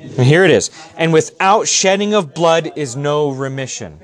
And 0.00 0.26
here 0.26 0.44
it 0.44 0.50
is. 0.50 0.70
And 0.96 1.12
without 1.12 1.66
shedding 1.68 2.14
of 2.14 2.34
blood 2.34 2.72
is 2.76 2.96
no 2.96 3.30
remission. 3.30 4.00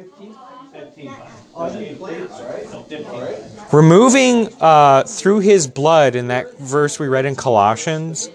Removing 3.73 4.49
uh, 4.61 5.05
through 5.05 5.41
his 5.41 5.67
blood 5.67 6.17
in 6.17 6.29
that 6.29 6.59
verse 6.59 6.99
we 6.99 7.07
read 7.07 7.25
in 7.25 7.37
Colossians 7.37 8.29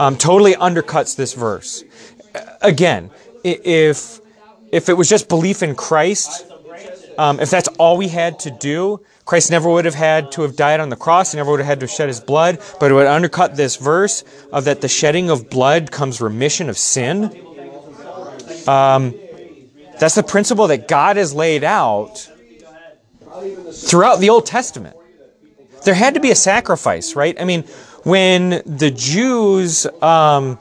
um, 0.00 0.16
totally 0.16 0.54
undercuts 0.54 1.14
this 1.14 1.34
verse. 1.34 1.84
Again, 2.60 3.10
if 3.44 4.20
if 4.72 4.88
it 4.88 4.94
was 4.94 5.08
just 5.08 5.28
belief 5.28 5.62
in 5.62 5.74
Christ, 5.74 6.46
um, 7.18 7.38
if 7.40 7.50
that's 7.50 7.68
all 7.78 7.96
we 7.98 8.08
had 8.08 8.38
to 8.40 8.50
do, 8.50 9.00
Christ 9.24 9.50
never 9.50 9.68
would 9.70 9.84
have 9.84 9.94
had 9.94 10.32
to 10.32 10.42
have 10.42 10.56
died 10.56 10.80
on 10.80 10.88
the 10.88 10.96
cross. 10.96 11.32
He 11.32 11.36
never 11.36 11.50
would 11.50 11.60
have 11.60 11.66
had 11.66 11.80
to 11.80 11.86
shed 11.86 12.08
his 12.08 12.20
blood. 12.20 12.60
But 12.80 12.90
it 12.90 12.94
would 12.94 13.06
undercut 13.06 13.56
this 13.56 13.76
verse 13.76 14.24
of 14.52 14.64
that 14.64 14.80
the 14.80 14.88
shedding 14.88 15.30
of 15.30 15.48
blood 15.48 15.90
comes 15.90 16.20
remission 16.20 16.68
of 16.68 16.76
sin. 16.76 17.24
Um, 18.66 19.14
that's 19.98 20.16
the 20.16 20.22
principle 20.22 20.66
that 20.68 20.88
God 20.88 21.16
has 21.16 21.32
laid 21.32 21.62
out 21.62 22.28
throughout 23.72 24.20
the 24.20 24.30
Old 24.30 24.46
Testament. 24.46 24.96
There 25.84 25.94
had 25.94 26.14
to 26.14 26.20
be 26.20 26.30
a 26.30 26.36
sacrifice, 26.36 27.16
right? 27.16 27.40
I 27.40 27.44
mean, 27.44 27.62
when 28.04 28.62
the 28.66 28.90
Jews, 28.90 29.86
um, 30.00 30.58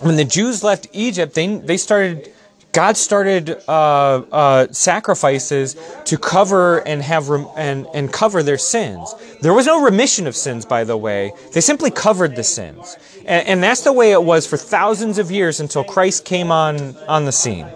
when 0.00 0.16
the 0.16 0.24
Jews 0.24 0.62
left 0.62 0.88
Egypt, 0.92 1.34
they 1.34 1.56
they 1.56 1.76
started 1.76 2.32
God 2.76 2.98
started 2.98 3.56
uh, 3.66 3.70
uh, 3.70 4.66
sacrifices 4.70 5.76
to 6.04 6.18
cover 6.18 6.86
and 6.86 7.00
have 7.00 7.30
rem- 7.30 7.48
and 7.56 7.86
and 7.94 8.12
cover 8.12 8.42
their 8.42 8.58
sins. 8.58 9.14
There 9.40 9.54
was 9.54 9.64
no 9.64 9.82
remission 9.82 10.26
of 10.26 10.36
sins, 10.36 10.66
by 10.66 10.84
the 10.84 10.94
way. 10.94 11.32
They 11.54 11.62
simply 11.62 11.90
covered 11.90 12.36
the 12.36 12.44
sins, 12.44 12.98
and, 13.20 13.48
and 13.48 13.62
that's 13.62 13.80
the 13.80 13.94
way 13.94 14.12
it 14.12 14.22
was 14.22 14.46
for 14.46 14.58
thousands 14.58 15.16
of 15.16 15.30
years 15.30 15.58
until 15.58 15.84
Christ 15.84 16.26
came 16.26 16.50
on 16.52 16.94
on 17.08 17.24
the 17.24 17.32
scene. 17.32 17.66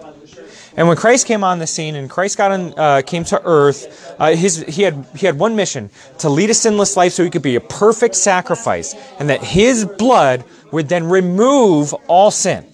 And 0.77 0.87
when 0.87 0.97
Christ 0.97 1.25
came 1.25 1.43
on 1.43 1.57
the 1.57 1.65
scene 1.65 1.95
and 1.95 2.07
Christ 2.07 2.37
got 2.37 2.51
on, 2.51 2.77
uh, 2.77 3.01
came 3.01 3.23
to 3.23 3.41
earth, 3.43 4.15
uh, 4.19 4.35
his, 4.35 4.63
he, 4.67 4.83
had, 4.83 5.03
he 5.15 5.25
had 5.25 5.37
one 5.37 5.55
mission 5.55 5.89
to 6.19 6.29
lead 6.29 6.51
a 6.51 6.53
sinless 6.53 6.95
life 6.95 7.11
so 7.11 7.23
he 7.23 7.31
could 7.31 7.41
be 7.41 7.55
a 7.55 7.59
perfect 7.59 8.13
sacrifice, 8.13 8.93
and 9.17 9.29
that 9.31 9.43
his 9.43 9.83
blood 9.83 10.45
would 10.71 10.89
then 10.89 11.09
remove 11.09 11.95
all 12.07 12.29
sin. 12.29 12.67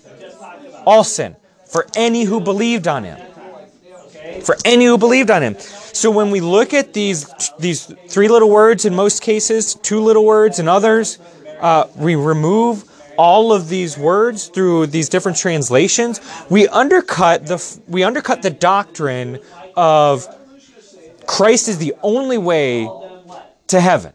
All 0.86 1.06
sin 1.06 1.38
for 1.68 1.88
any 1.96 2.24
who 2.24 2.40
believed 2.40 2.88
on 2.88 3.04
him. 3.04 3.20
For 4.44 4.58
any 4.66 4.86
who 4.86 4.98
believed 4.98 5.32
on 5.32 5.42
him. 5.42 5.58
So 5.60 6.12
when 6.12 6.32
we 6.32 6.40
look 6.42 6.74
at 6.74 6.94
these 6.94 7.28
these 7.60 7.86
three 8.08 8.28
little 8.28 8.50
words 8.50 8.86
in 8.86 8.96
most 8.96 9.22
cases, 9.22 9.76
two 9.76 10.00
little 10.00 10.26
words 10.26 10.60
in 10.60 10.68
others, 10.68 11.20
uh, 11.60 11.88
we 11.96 12.16
remove 12.16 12.84
all 13.18 13.52
of 13.52 13.68
these 13.68 13.98
words 13.98 14.48
through 14.48 14.88
these 14.88 15.10
different 15.10 15.38
translations. 15.38 16.22
We 16.50 16.68
undercut 16.68 17.48
the 17.48 17.80
we 17.88 18.04
undercut 18.04 18.42
the 18.42 18.52
doctrine 18.52 19.40
of 19.76 20.28
Christ 21.26 21.68
is 21.68 21.78
the 21.78 21.94
only 22.02 22.38
way 22.38 22.90
to 23.68 23.82
heaven. 23.82 24.14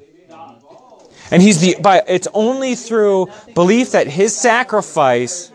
And 1.30 1.42
he's 1.42 1.60
the 1.60 1.76
by 1.80 2.02
it's 2.08 2.28
only 2.32 2.74
through 2.74 3.28
belief 3.54 3.92
that 3.92 4.06
his 4.06 4.36
sacrifice 4.36 5.51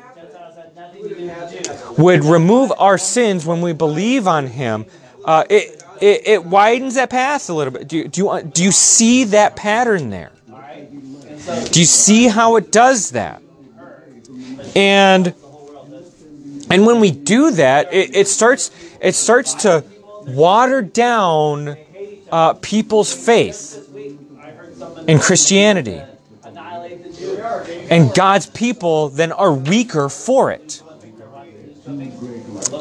would 1.98 2.24
remove 2.24 2.72
our 2.78 2.98
sins 2.98 3.46
when 3.46 3.62
we 3.62 3.74
believe 3.74 4.28
on 4.28 4.48
Him, 4.48 4.86
uh, 5.26 5.44
it, 5.50 5.84
it, 6.00 6.28
it, 6.28 6.46
widens 6.46 6.96
that 6.96 7.10
path 7.10 7.50
a 7.50 7.54
little 7.54 7.74
bit. 7.74 7.88
Do 7.88 7.98
you, 7.98 8.08
do, 8.08 8.22
you, 8.22 8.44
do 8.44 8.64
you 8.64 8.72
see 8.72 9.26
that 9.26 9.56
pattern 9.56 10.10
there? 10.10 10.32
Do 11.72 11.80
you 11.80 11.86
see 11.86 12.28
how 12.28 12.56
it 12.58 12.72
does 12.72 13.12
that? 13.12 13.42
And 14.76 15.34
and 16.70 16.86
when 16.86 17.00
we 17.00 17.12
do 17.12 17.52
that, 17.52 17.94
it, 17.94 18.16
it 18.16 18.28
starts 18.28 18.72
it 19.02 19.16
starts 19.16 19.54
to 19.64 19.84
water 20.28 20.82
down 20.82 21.78
uh, 22.32 22.54
people's 22.56 23.14
faith 23.14 23.84
in 25.08 25.20
Christianity. 25.20 26.02
And 27.90 28.14
God's 28.14 28.48
people 28.48 29.10
then 29.10 29.32
are 29.32 29.54
weaker 29.54 30.10
for 30.10 30.52
it. 30.52 30.82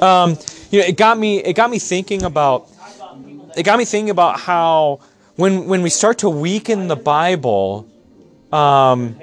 Um, 0.02 0.36
you 0.70 0.80
know, 0.80 0.86
it 0.86 0.96
got 0.96 1.18
me. 1.18 1.38
It 1.38 1.54
got 1.54 1.70
me 1.70 1.78
thinking 1.78 2.22
about. 2.24 2.68
It 3.56 3.62
got 3.62 3.78
me 3.78 3.84
thinking 3.84 4.10
about 4.10 4.40
how 4.40 5.00
when 5.36 5.66
when 5.66 5.82
we 5.82 5.90
start 5.90 6.18
to 6.18 6.28
weaken 6.28 6.88
the 6.88 6.96
Bible, 6.96 7.86
um, 8.52 9.16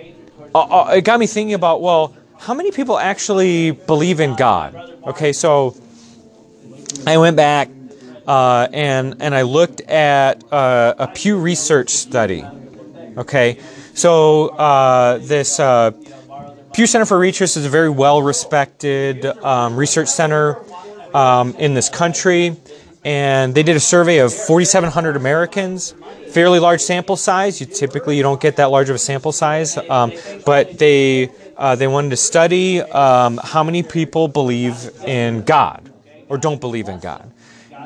uh, 0.56 0.60
uh, 0.60 0.94
it 0.96 1.04
got 1.04 1.20
me 1.20 1.28
thinking 1.28 1.54
about 1.54 1.82
well, 1.82 2.16
how 2.40 2.54
many 2.54 2.72
people 2.72 2.98
actually 2.98 3.72
believe 3.72 4.20
in 4.20 4.36
God? 4.36 4.76
Okay, 5.06 5.34
so 5.34 5.76
I 7.06 7.18
went 7.18 7.36
back 7.36 7.70
uh, 8.26 8.68
and 8.72 9.18
and 9.20 9.36
I 9.36 9.42
looked 9.42 9.82
at 9.82 10.44
uh, 10.52 10.94
a 10.98 11.08
Pew 11.08 11.38
Research 11.38 11.90
study. 11.90 12.46
Okay, 13.18 13.60
so 13.94 14.50
uh, 14.50 15.18
this 15.20 15.60
uh, 15.60 15.92
Pew 16.74 16.88
Center 16.88 17.06
for 17.06 17.20
Research 17.20 17.56
is 17.56 17.66
a 17.66 17.70
very 17.70 17.92
well 17.92 18.24
respected 18.24 19.26
um, 19.26 19.76
research 19.76 20.08
center 20.08 20.58
um, 21.16 21.54
in 21.58 21.76
this 21.76 21.88
country, 21.88 22.56
and 23.06 23.54
they 23.54 23.62
did 23.62 23.76
a 23.76 23.80
survey 23.80 24.18
of 24.18 24.34
4,700 24.34 25.16
Americans. 25.16 25.94
Fairly 26.30 26.58
large 26.58 26.82
sample 26.82 27.16
size. 27.16 27.60
You 27.62 27.68
typically 27.68 28.18
you 28.18 28.24
don't 28.24 28.42
get 28.42 28.56
that 28.56 28.72
large 28.72 28.90
of 28.90 28.96
a 28.96 29.00
sample 29.00 29.32
size, 29.32 29.78
um, 29.78 30.14
but 30.48 30.80
they 30.80 31.30
uh, 31.58 31.76
they 31.76 31.86
wanted 31.86 32.10
to 32.10 32.18
study 32.18 32.82
um, 32.82 33.40
how 33.44 33.64
many 33.64 33.84
people 33.84 34.28
believe 34.28 34.90
in 35.06 35.44
God 35.44 35.94
or 36.28 36.40
don't 36.40 36.60
believe 36.60 36.88
in 36.90 37.00
God. 37.00 37.32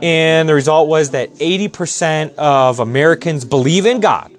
And 0.02 0.47
the 0.47 0.54
result 0.54 0.88
was 0.88 1.10
that 1.10 1.34
80% 1.36 2.36
of 2.36 2.80
Americans 2.80 3.43
believe 3.43 3.86
in 3.86 4.00
God, 4.00 4.32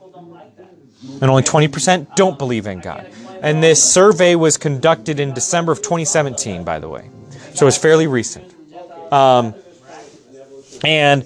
and 1.20 1.24
only 1.24 1.42
20% 1.42 2.14
don't 2.16 2.38
believe 2.38 2.66
in 2.66 2.80
God. 2.80 3.12
And 3.42 3.62
this 3.62 3.82
survey 3.82 4.34
was 4.34 4.56
conducted 4.56 5.20
in 5.20 5.32
December 5.32 5.72
of 5.72 5.78
2017, 5.78 6.64
by 6.64 6.78
the 6.78 6.88
way. 6.88 7.10
So 7.54 7.66
it's 7.66 7.78
fairly 7.78 8.06
recent. 8.06 8.54
Um, 9.12 9.54
and, 10.84 11.24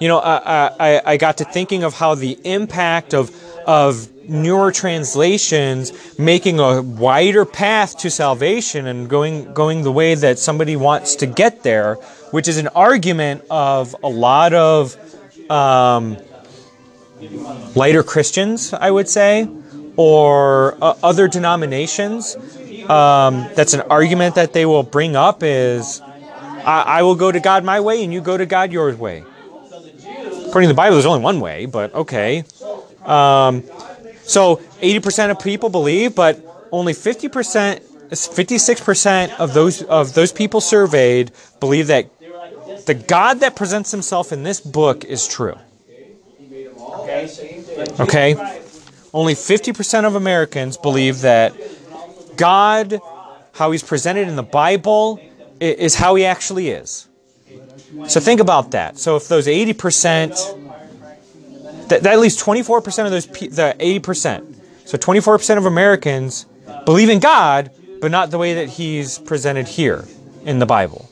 you 0.00 0.08
know, 0.08 0.18
I, 0.18 0.70
I, 0.78 1.02
I 1.04 1.16
got 1.16 1.38
to 1.38 1.44
thinking 1.44 1.84
of 1.84 1.94
how 1.94 2.14
the 2.14 2.38
impact 2.44 3.14
of, 3.14 3.34
of 3.66 4.08
newer 4.28 4.72
translations 4.72 6.18
making 6.18 6.60
a 6.60 6.80
wider 6.82 7.44
path 7.44 7.98
to 7.98 8.10
salvation 8.10 8.86
and 8.86 9.08
going 9.08 9.52
going 9.52 9.82
the 9.82 9.92
way 9.92 10.14
that 10.14 10.38
somebody 10.38 10.76
wants 10.76 11.16
to 11.16 11.26
get 11.26 11.62
there, 11.62 11.96
which 12.30 12.48
is 12.48 12.56
an 12.56 12.68
argument 12.68 13.44
of 13.50 13.94
a 14.02 14.08
lot 14.08 14.54
of 14.54 14.96
um, 15.50 16.16
lighter 17.74 18.02
Christians, 18.02 18.72
I 18.72 18.90
would 18.90 19.08
say, 19.08 19.48
or 19.96 20.76
uh, 20.82 20.94
other 21.02 21.28
denominations. 21.28 22.36
Um, 22.88 23.48
that's 23.54 23.74
an 23.74 23.82
argument 23.82 24.34
that 24.34 24.52
they 24.52 24.66
will 24.66 24.82
bring 24.82 25.16
up 25.16 25.42
is 25.42 26.00
I, 26.64 26.82
I 26.86 27.02
will 27.02 27.14
go 27.14 27.30
to 27.30 27.40
God 27.40 27.64
my 27.64 27.80
way 27.80 28.02
and 28.02 28.12
you 28.12 28.20
go 28.20 28.36
to 28.36 28.46
God 28.46 28.72
your 28.72 28.94
way. 28.94 29.24
According 30.46 30.68
to 30.68 30.72
the 30.72 30.76
Bible, 30.76 30.94
there's 30.94 31.06
only 31.06 31.22
one 31.22 31.40
way, 31.40 31.66
but 31.66 31.94
okay. 31.94 32.44
Um, 33.04 33.62
so 34.22 34.56
80% 34.80 35.30
of 35.30 35.40
people 35.40 35.68
believe, 35.68 36.14
but 36.14 36.40
only 36.72 36.92
50%, 36.92 37.80
56% 38.10 39.36
of 39.38 39.54
those 39.54 39.82
of 39.82 40.14
those 40.14 40.32
people 40.32 40.60
surveyed 40.60 41.32
believe 41.60 41.88
that 41.88 42.08
the 42.86 42.94
God 42.94 43.40
that 43.40 43.56
presents 43.56 43.90
himself 43.90 44.32
in 44.32 44.42
this 44.42 44.60
book 44.60 45.04
is 45.04 45.26
true. 45.26 45.56
Okay? 48.00 48.63
Only 49.14 49.34
50% 49.34 50.04
of 50.04 50.16
Americans 50.16 50.76
believe 50.76 51.20
that 51.20 51.54
God, 52.36 53.00
how 53.52 53.70
he's 53.70 53.84
presented 53.84 54.26
in 54.26 54.34
the 54.34 54.42
Bible, 54.42 55.20
is 55.60 55.94
how 55.94 56.16
he 56.16 56.24
actually 56.24 56.70
is. 56.70 57.06
So 58.08 58.18
think 58.18 58.40
about 58.40 58.72
that. 58.72 58.98
So 58.98 59.14
if 59.14 59.28
those 59.28 59.46
80%, 59.46 61.88
that, 61.88 62.02
that 62.02 62.18
leaves 62.18 62.42
24% 62.42 63.04
of 63.04 63.12
those, 63.12 63.26
the 63.26 63.76
80%. 63.78 64.56
So 64.84 64.98
24% 64.98 65.58
of 65.58 65.66
Americans 65.66 66.46
believe 66.84 67.08
in 67.08 67.20
God, 67.20 67.70
but 68.00 68.10
not 68.10 68.32
the 68.32 68.38
way 68.38 68.54
that 68.54 68.68
he's 68.68 69.20
presented 69.20 69.68
here 69.68 70.04
in 70.44 70.58
the 70.58 70.66
Bible. 70.66 71.08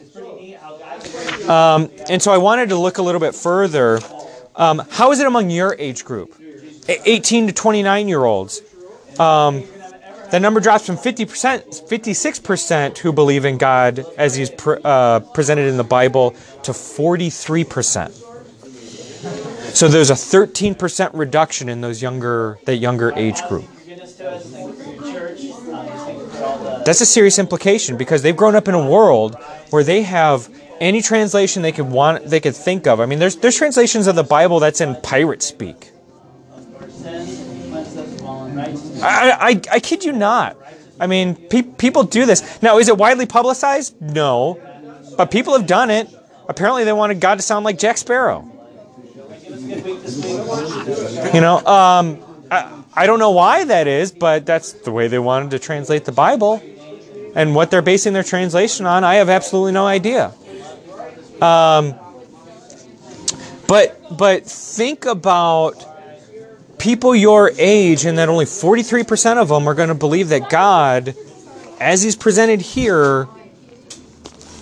Um, 1.48 1.88
and 2.10 2.20
so 2.20 2.32
I 2.32 2.38
wanted 2.38 2.70
to 2.70 2.76
look 2.76 2.98
a 2.98 3.02
little 3.02 3.20
bit 3.20 3.36
further. 3.36 4.00
Um, 4.56 4.82
how 4.90 5.12
is 5.12 5.20
it 5.20 5.28
among 5.28 5.50
your 5.50 5.76
age 5.78 6.04
group? 6.04 6.41
18 6.88 7.48
to 7.48 7.52
29 7.52 8.08
year 8.08 8.24
olds. 8.24 8.62
Um, 9.18 9.64
the 10.30 10.40
number 10.40 10.60
drops 10.60 10.86
from 10.86 10.96
50%, 10.96 11.86
56% 11.88 12.98
who 12.98 13.12
believe 13.12 13.44
in 13.44 13.58
God 13.58 14.06
as 14.16 14.34
he's 14.34 14.50
uh, 14.66 15.20
presented 15.34 15.68
in 15.68 15.76
the 15.76 15.84
Bible 15.84 16.30
to 16.62 16.72
43%. 16.72 18.10
So 19.74 19.88
there's 19.88 20.10
a 20.10 20.14
13% 20.14 21.10
reduction 21.12 21.68
in 21.68 21.82
those 21.82 22.00
younger, 22.00 22.58
that 22.64 22.76
younger 22.76 23.12
age 23.12 23.42
group. 23.48 23.66
That's 26.84 27.00
a 27.00 27.06
serious 27.06 27.38
implication 27.38 27.96
because 27.96 28.22
they've 28.22 28.36
grown 28.36 28.54
up 28.54 28.68
in 28.68 28.74
a 28.74 28.90
world 28.90 29.36
where 29.70 29.84
they 29.84 30.02
have 30.02 30.48
any 30.80 31.00
translation 31.00 31.62
they 31.62 31.72
could 31.72 31.90
want, 31.90 32.24
they 32.24 32.40
could 32.40 32.56
think 32.56 32.86
of. 32.86 33.00
I 33.00 33.06
mean, 33.06 33.18
there's 33.18 33.36
there's 33.36 33.56
translations 33.56 34.06
of 34.08 34.16
the 34.16 34.24
Bible 34.24 34.58
that's 34.60 34.80
in 34.80 34.96
pirate 34.96 35.42
speak. 35.42 35.91
I, 39.02 39.30
I, 39.32 39.60
I 39.72 39.80
kid 39.80 40.04
you 40.04 40.12
not. 40.12 40.56
I 41.00 41.06
mean, 41.06 41.34
pe- 41.34 41.62
people 41.62 42.04
do 42.04 42.26
this. 42.26 42.62
Now, 42.62 42.78
is 42.78 42.88
it 42.88 42.96
widely 42.96 43.26
publicized? 43.26 44.00
No. 44.00 44.60
But 45.16 45.30
people 45.30 45.52
have 45.54 45.66
done 45.66 45.90
it. 45.90 46.08
Apparently, 46.48 46.84
they 46.84 46.92
wanted 46.92 47.20
God 47.20 47.36
to 47.36 47.42
sound 47.42 47.64
like 47.64 47.78
Jack 47.78 47.98
Sparrow. 47.98 48.48
You 51.34 51.40
know, 51.40 51.58
um, 51.64 52.18
I, 52.50 52.82
I 52.94 53.06
don't 53.06 53.18
know 53.18 53.30
why 53.30 53.64
that 53.64 53.86
is, 53.86 54.12
but 54.12 54.44
that's 54.46 54.72
the 54.72 54.92
way 54.92 55.08
they 55.08 55.18
wanted 55.18 55.50
to 55.52 55.58
translate 55.58 56.04
the 56.04 56.12
Bible. 56.12 56.62
And 57.34 57.54
what 57.54 57.70
they're 57.70 57.82
basing 57.82 58.12
their 58.12 58.22
translation 58.22 58.86
on, 58.86 59.04
I 59.04 59.14
have 59.14 59.28
absolutely 59.28 59.72
no 59.72 59.86
idea. 59.86 60.34
Um, 61.40 61.94
but 63.66 64.16
but 64.16 64.44
think 64.44 65.06
about 65.06 65.84
people 66.82 67.14
your 67.14 67.52
age 67.58 68.04
and 68.04 68.18
that 68.18 68.28
only 68.28 68.44
43% 68.44 69.36
of 69.36 69.48
them 69.48 69.68
are 69.68 69.74
going 69.74 69.88
to 69.88 69.94
believe 69.94 70.30
that 70.30 70.50
God, 70.50 71.14
as 71.78 72.02
he's 72.02 72.16
presented 72.16 72.60
here, 72.60 73.28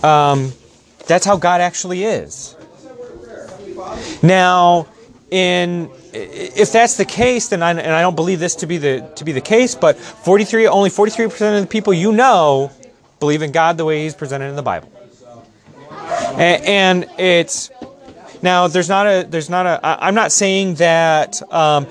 um, 0.03 0.53
that's 1.07 1.25
how 1.25 1.39
God 1.39 1.63
actually 1.63 2.05
is. 2.05 2.55
Now, 4.23 4.87
in 5.31 5.91
if 6.13 6.73
that's 6.73 6.97
the 6.97 7.05
case, 7.05 7.49
then 7.49 7.63
I, 7.63 7.71
and 7.71 7.93
I 7.93 8.03
don't 8.03 8.17
believe 8.17 8.39
this 8.39 8.57
to 8.57 8.67
be 8.67 8.77
the 8.77 9.11
to 9.17 9.25
be 9.25 9.33
the 9.33 9.41
case, 9.41 9.75
but 9.75 9.97
43 9.97 10.67
only 10.67 10.91
43% 10.91 11.57
of 11.57 11.63
the 11.63 11.67
people 11.69 11.95
you 11.95 12.13
know 12.13 12.71
believe 13.21 13.41
in 13.41 13.53
God 13.53 13.79
the 13.79 13.85
way 13.85 14.03
He's 14.03 14.15
presented 14.15 14.47
in 14.47 14.57
the 14.57 14.63
Bible, 14.63 14.91
and, 16.33 16.65
and 16.65 17.11
it's 17.19 17.71
now 18.43 18.67
there's 18.67 18.89
not 18.89 19.07
a 19.07 19.27
there's 19.29 19.49
not 19.49 19.67
a 19.67 19.81
I'm 19.83 20.15
not 20.15 20.33
saying 20.33 20.75
that 20.75 21.41
um, 21.53 21.87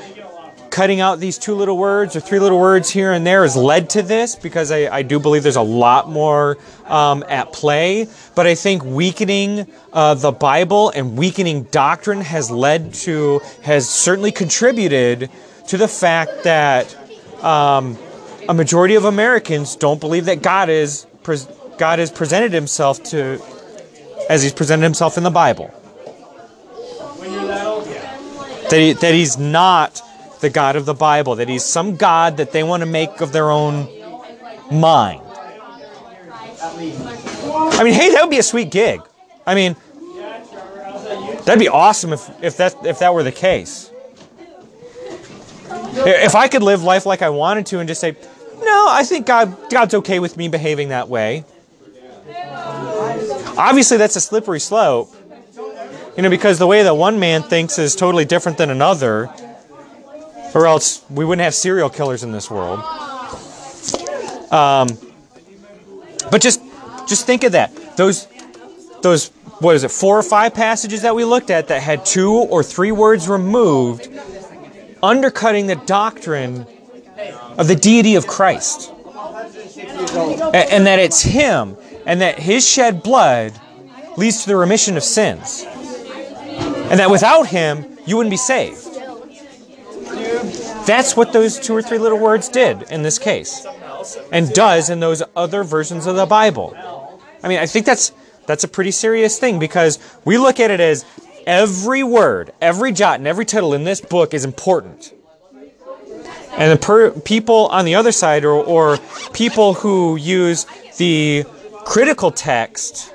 cutting 0.71 0.99
out 0.99 1.19
these 1.19 1.37
two 1.37 1.55
little 1.55 1.77
words 1.77 2.15
or 2.15 2.19
three 2.19 2.39
little 2.39 2.59
words 2.59 2.89
here 2.89 3.11
and 3.11 3.25
there 3.25 3.43
has 3.43 3.55
led 3.55 3.89
to 3.91 4.01
this 4.01 4.35
because 4.35 4.71
I, 4.71 4.97
I 4.97 5.01
do 5.01 5.19
believe 5.19 5.43
there's 5.43 5.55
a 5.55 5.61
lot 5.61 6.09
more 6.09 6.57
um, 6.85 7.23
at 7.27 7.51
play. 7.53 8.07
But 8.35 8.47
I 8.47 8.55
think 8.55 8.83
weakening 8.83 9.71
uh, 9.93 10.13
the 10.15 10.31
Bible 10.31 10.89
and 10.89 11.17
weakening 11.17 11.63
doctrine 11.63 12.21
has 12.21 12.49
led 12.49 12.93
to, 12.95 13.41
has 13.63 13.89
certainly 13.89 14.31
contributed 14.31 15.29
to 15.67 15.77
the 15.77 15.87
fact 15.87 16.43
that 16.43 16.95
um, 17.43 17.97
a 18.47 18.53
majority 18.53 18.95
of 18.95 19.05
Americans 19.05 19.75
don't 19.75 19.99
believe 19.99 20.25
that 20.25 20.41
God 20.41 20.69
is 20.69 21.05
God 21.77 21.99
has 21.99 22.09
presented 22.11 22.51
himself 22.51 23.01
to 23.03 23.39
as 24.29 24.43
he's 24.43 24.53
presented 24.53 24.83
himself 24.83 25.17
in 25.17 25.23
the 25.23 25.29
Bible. 25.29 25.73
That, 28.69 28.79
he, 28.79 28.93
that 28.93 29.13
he's 29.13 29.37
not 29.37 30.01
the 30.39 30.49
God 30.49 30.75
of 30.75 30.85
the 30.85 30.93
Bible, 30.93 31.35
that 31.35 31.49
he's 31.49 31.63
some 31.63 31.95
God 31.95 32.37
that 32.37 32.51
they 32.51 32.63
want 32.63 32.81
to 32.81 32.85
make 32.85 33.21
of 33.21 33.31
their 33.31 33.49
own 33.49 33.87
mind. 34.71 35.21
I 36.61 37.83
mean, 37.83 37.93
hey, 37.93 38.11
that 38.11 38.19
would 38.21 38.29
be 38.29 38.39
a 38.39 38.43
sweet 38.43 38.71
gig. 38.71 39.01
I 39.45 39.55
mean, 39.55 39.75
that'd 41.45 41.59
be 41.59 41.67
awesome 41.67 42.13
if, 42.13 42.29
if 42.43 42.57
that 42.57 42.75
if 42.85 42.99
that 42.99 43.13
were 43.13 43.23
the 43.23 43.31
case. 43.31 43.89
If 45.71 46.35
I 46.35 46.47
could 46.47 46.63
live 46.63 46.83
life 46.83 47.05
like 47.05 47.21
I 47.21 47.29
wanted 47.29 47.65
to 47.67 47.79
and 47.79 47.87
just 47.87 48.01
say, 48.01 48.15
no, 48.59 48.87
I 48.89 49.03
think 49.03 49.25
God 49.25 49.57
God's 49.69 49.93
okay 49.95 50.19
with 50.19 50.37
me 50.37 50.47
behaving 50.47 50.89
that 50.89 51.09
way. 51.09 51.45
Obviously, 53.57 53.97
that's 53.97 54.15
a 54.15 54.21
slippery 54.21 54.59
slope. 54.59 55.13
You 56.15 56.23
know, 56.23 56.29
because 56.29 56.59
the 56.59 56.67
way 56.67 56.83
that 56.83 56.95
one 56.95 57.19
man 57.19 57.43
thinks 57.43 57.79
is 57.79 57.95
totally 57.95 58.25
different 58.25 58.57
than 58.57 58.69
another, 58.69 59.29
or 60.53 60.67
else 60.67 61.03
we 61.09 61.25
wouldn't 61.25 61.43
have 61.43 61.53
serial 61.53 61.89
killers 61.89 62.23
in 62.23 62.31
this 62.31 62.49
world. 62.49 62.79
Um, 64.51 64.87
but 66.31 66.41
just 66.41 66.61
just 67.07 67.25
think 67.25 67.43
of 67.43 67.53
that. 67.53 67.75
Those 67.97 68.27
those 69.01 69.29
what 69.59 69.75
is 69.75 69.83
it? 69.83 69.91
Four 69.91 70.17
or 70.17 70.23
five 70.23 70.53
passages 70.53 71.01
that 71.01 71.15
we 71.15 71.25
looked 71.25 71.49
at 71.49 71.67
that 71.67 71.81
had 71.81 72.05
two 72.05 72.31
or 72.31 72.63
three 72.63 72.91
words 72.91 73.27
removed, 73.27 74.07
undercutting 75.03 75.67
the 75.67 75.75
doctrine 75.75 76.65
of 77.57 77.67
the 77.67 77.75
deity 77.75 78.15
of 78.15 78.25
Christ, 78.25 78.91
and, 78.91 80.55
and 80.55 80.87
that 80.87 80.99
it's 80.99 81.21
Him, 81.21 81.75
and 82.05 82.21
that 82.21 82.39
His 82.39 82.67
shed 82.67 83.03
blood 83.03 83.53
leads 84.17 84.43
to 84.43 84.47
the 84.47 84.55
remission 84.55 84.97
of 84.97 85.03
sins, 85.03 85.65
and 85.67 86.99
that 86.99 87.11
without 87.11 87.47
Him 87.47 87.97
you 88.05 88.15
wouldn't 88.15 88.31
be 88.31 88.37
saved. 88.37 88.88
That's 90.89 91.15
what 91.15 91.33
those 91.33 91.59
two 91.59 91.75
or 91.75 91.83
three 91.83 91.99
little 91.99 92.17
words 92.17 92.49
did 92.49 92.81
in 92.91 93.03
this 93.03 93.19
case, 93.19 93.63
and 94.31 94.51
does 94.51 94.89
in 94.89 94.99
those 94.99 95.21
other 95.35 95.63
versions 95.63 96.07
of 96.07 96.15
the 96.15 96.25
Bible. 96.25 96.75
I 97.43 97.47
mean, 97.47 97.59
I 97.59 97.67
think 97.67 97.85
that's 97.85 98.11
that's 98.47 98.63
a 98.63 98.67
pretty 98.67 98.89
serious 98.89 99.37
thing 99.37 99.59
because 99.59 99.99
we 100.25 100.39
look 100.39 100.59
at 100.59 100.71
it 100.71 100.79
as 100.79 101.05
every 101.45 102.01
word, 102.01 102.53
every 102.59 102.91
jot, 102.91 103.19
and 103.19 103.27
every 103.27 103.45
tittle 103.45 103.75
in 103.75 103.83
this 103.83 104.01
book 104.01 104.33
is 104.33 104.43
important. 104.43 105.13
And 106.53 106.71
the 106.71 106.83
per- 106.83 107.11
people 107.11 107.67
on 107.67 107.85
the 107.85 107.93
other 107.93 108.11
side, 108.11 108.43
or, 108.43 108.63
or 108.63 108.97
people 109.31 109.75
who 109.75 110.15
use 110.15 110.65
the 110.97 111.45
critical 111.85 112.31
text 112.31 113.13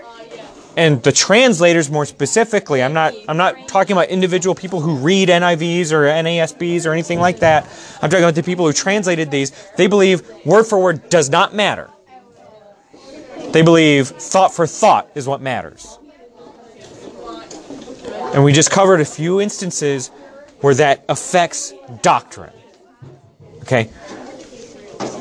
and 0.77 1.03
the 1.03 1.13
translators 1.13 1.91
more 1.91 2.05
specifically 2.05 2.83
i'm 2.83 2.93
not 2.93 3.15
i'm 3.29 3.37
not 3.37 3.69
talking 3.69 3.93
about 3.93 4.09
individual 4.09 4.55
people 4.55 4.81
who 4.81 4.97
read 4.97 5.29
nivs 5.29 5.93
or 5.93 6.05
nasbs 6.25 6.87
or 6.87 6.93
anything 6.93 7.21
like 7.21 7.41
that. 7.41 7.65
I'm 8.03 8.11
talking 8.11 8.25
about 8.25 8.35
the 8.35 8.43
people 8.43 8.67
who 8.67 8.73
translated 8.73 9.31
these. 9.31 9.53
They 9.77 9.87
believe 9.87 10.29
word 10.45 10.65
for 10.65 10.79
word 10.79 11.09
does 11.09 11.31
not 11.31 11.55
matter. 11.55 11.91
They 13.53 13.63
believe 13.63 14.09
thought 14.09 14.53
for 14.53 14.67
thought 14.67 15.11
is 15.15 15.27
what 15.27 15.41
matters. 15.41 15.99
And 18.35 18.43
we 18.43 18.53
just 18.53 18.71
covered 18.71 19.01
a 19.01 19.05
few 19.05 19.41
instances 19.41 20.09
where 20.61 20.75
that 20.75 21.05
affects 21.09 21.73
doctrine. 22.03 22.53
Okay? 23.63 23.91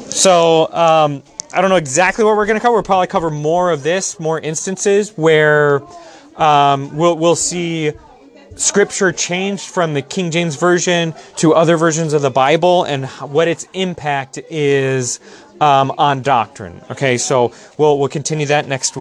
So 0.10 0.72
um, 0.74 1.24
I 1.54 1.62
don't 1.62 1.70
know 1.70 1.76
exactly 1.76 2.26
what 2.26 2.36
we're 2.36 2.48
going 2.48 2.60
to 2.60 2.62
cover. 2.62 2.74
We'll 2.74 2.84
probably 2.84 3.06
cover 3.06 3.30
more 3.30 3.70
of 3.70 3.84
this, 3.84 4.20
more 4.20 4.40
instances 4.40 5.12
where 5.12 5.84
um, 6.36 6.98
we'll, 6.98 7.16
we'll 7.16 7.36
see 7.36 7.92
scripture 8.56 9.12
changed 9.12 9.70
from 9.70 9.94
the 9.94 10.02
King 10.02 10.32
James 10.32 10.56
Version 10.56 11.14
to 11.38 11.54
other 11.54 11.78
versions 11.78 12.14
of 12.14 12.24
the 12.24 12.32
Bible 12.32 12.86
and 12.86 13.06
what 13.06 13.48
its 13.48 13.68
impact 13.74 14.40
is 14.50 15.20
um, 15.62 15.92
on 15.98 16.24
doctrine. 16.24 16.82
Okay, 16.90 17.20
so 17.20 17.54
we'll, 17.78 18.00
we'll 18.00 18.10
continue 18.10 18.48
that 18.48 18.68
next 18.68 18.90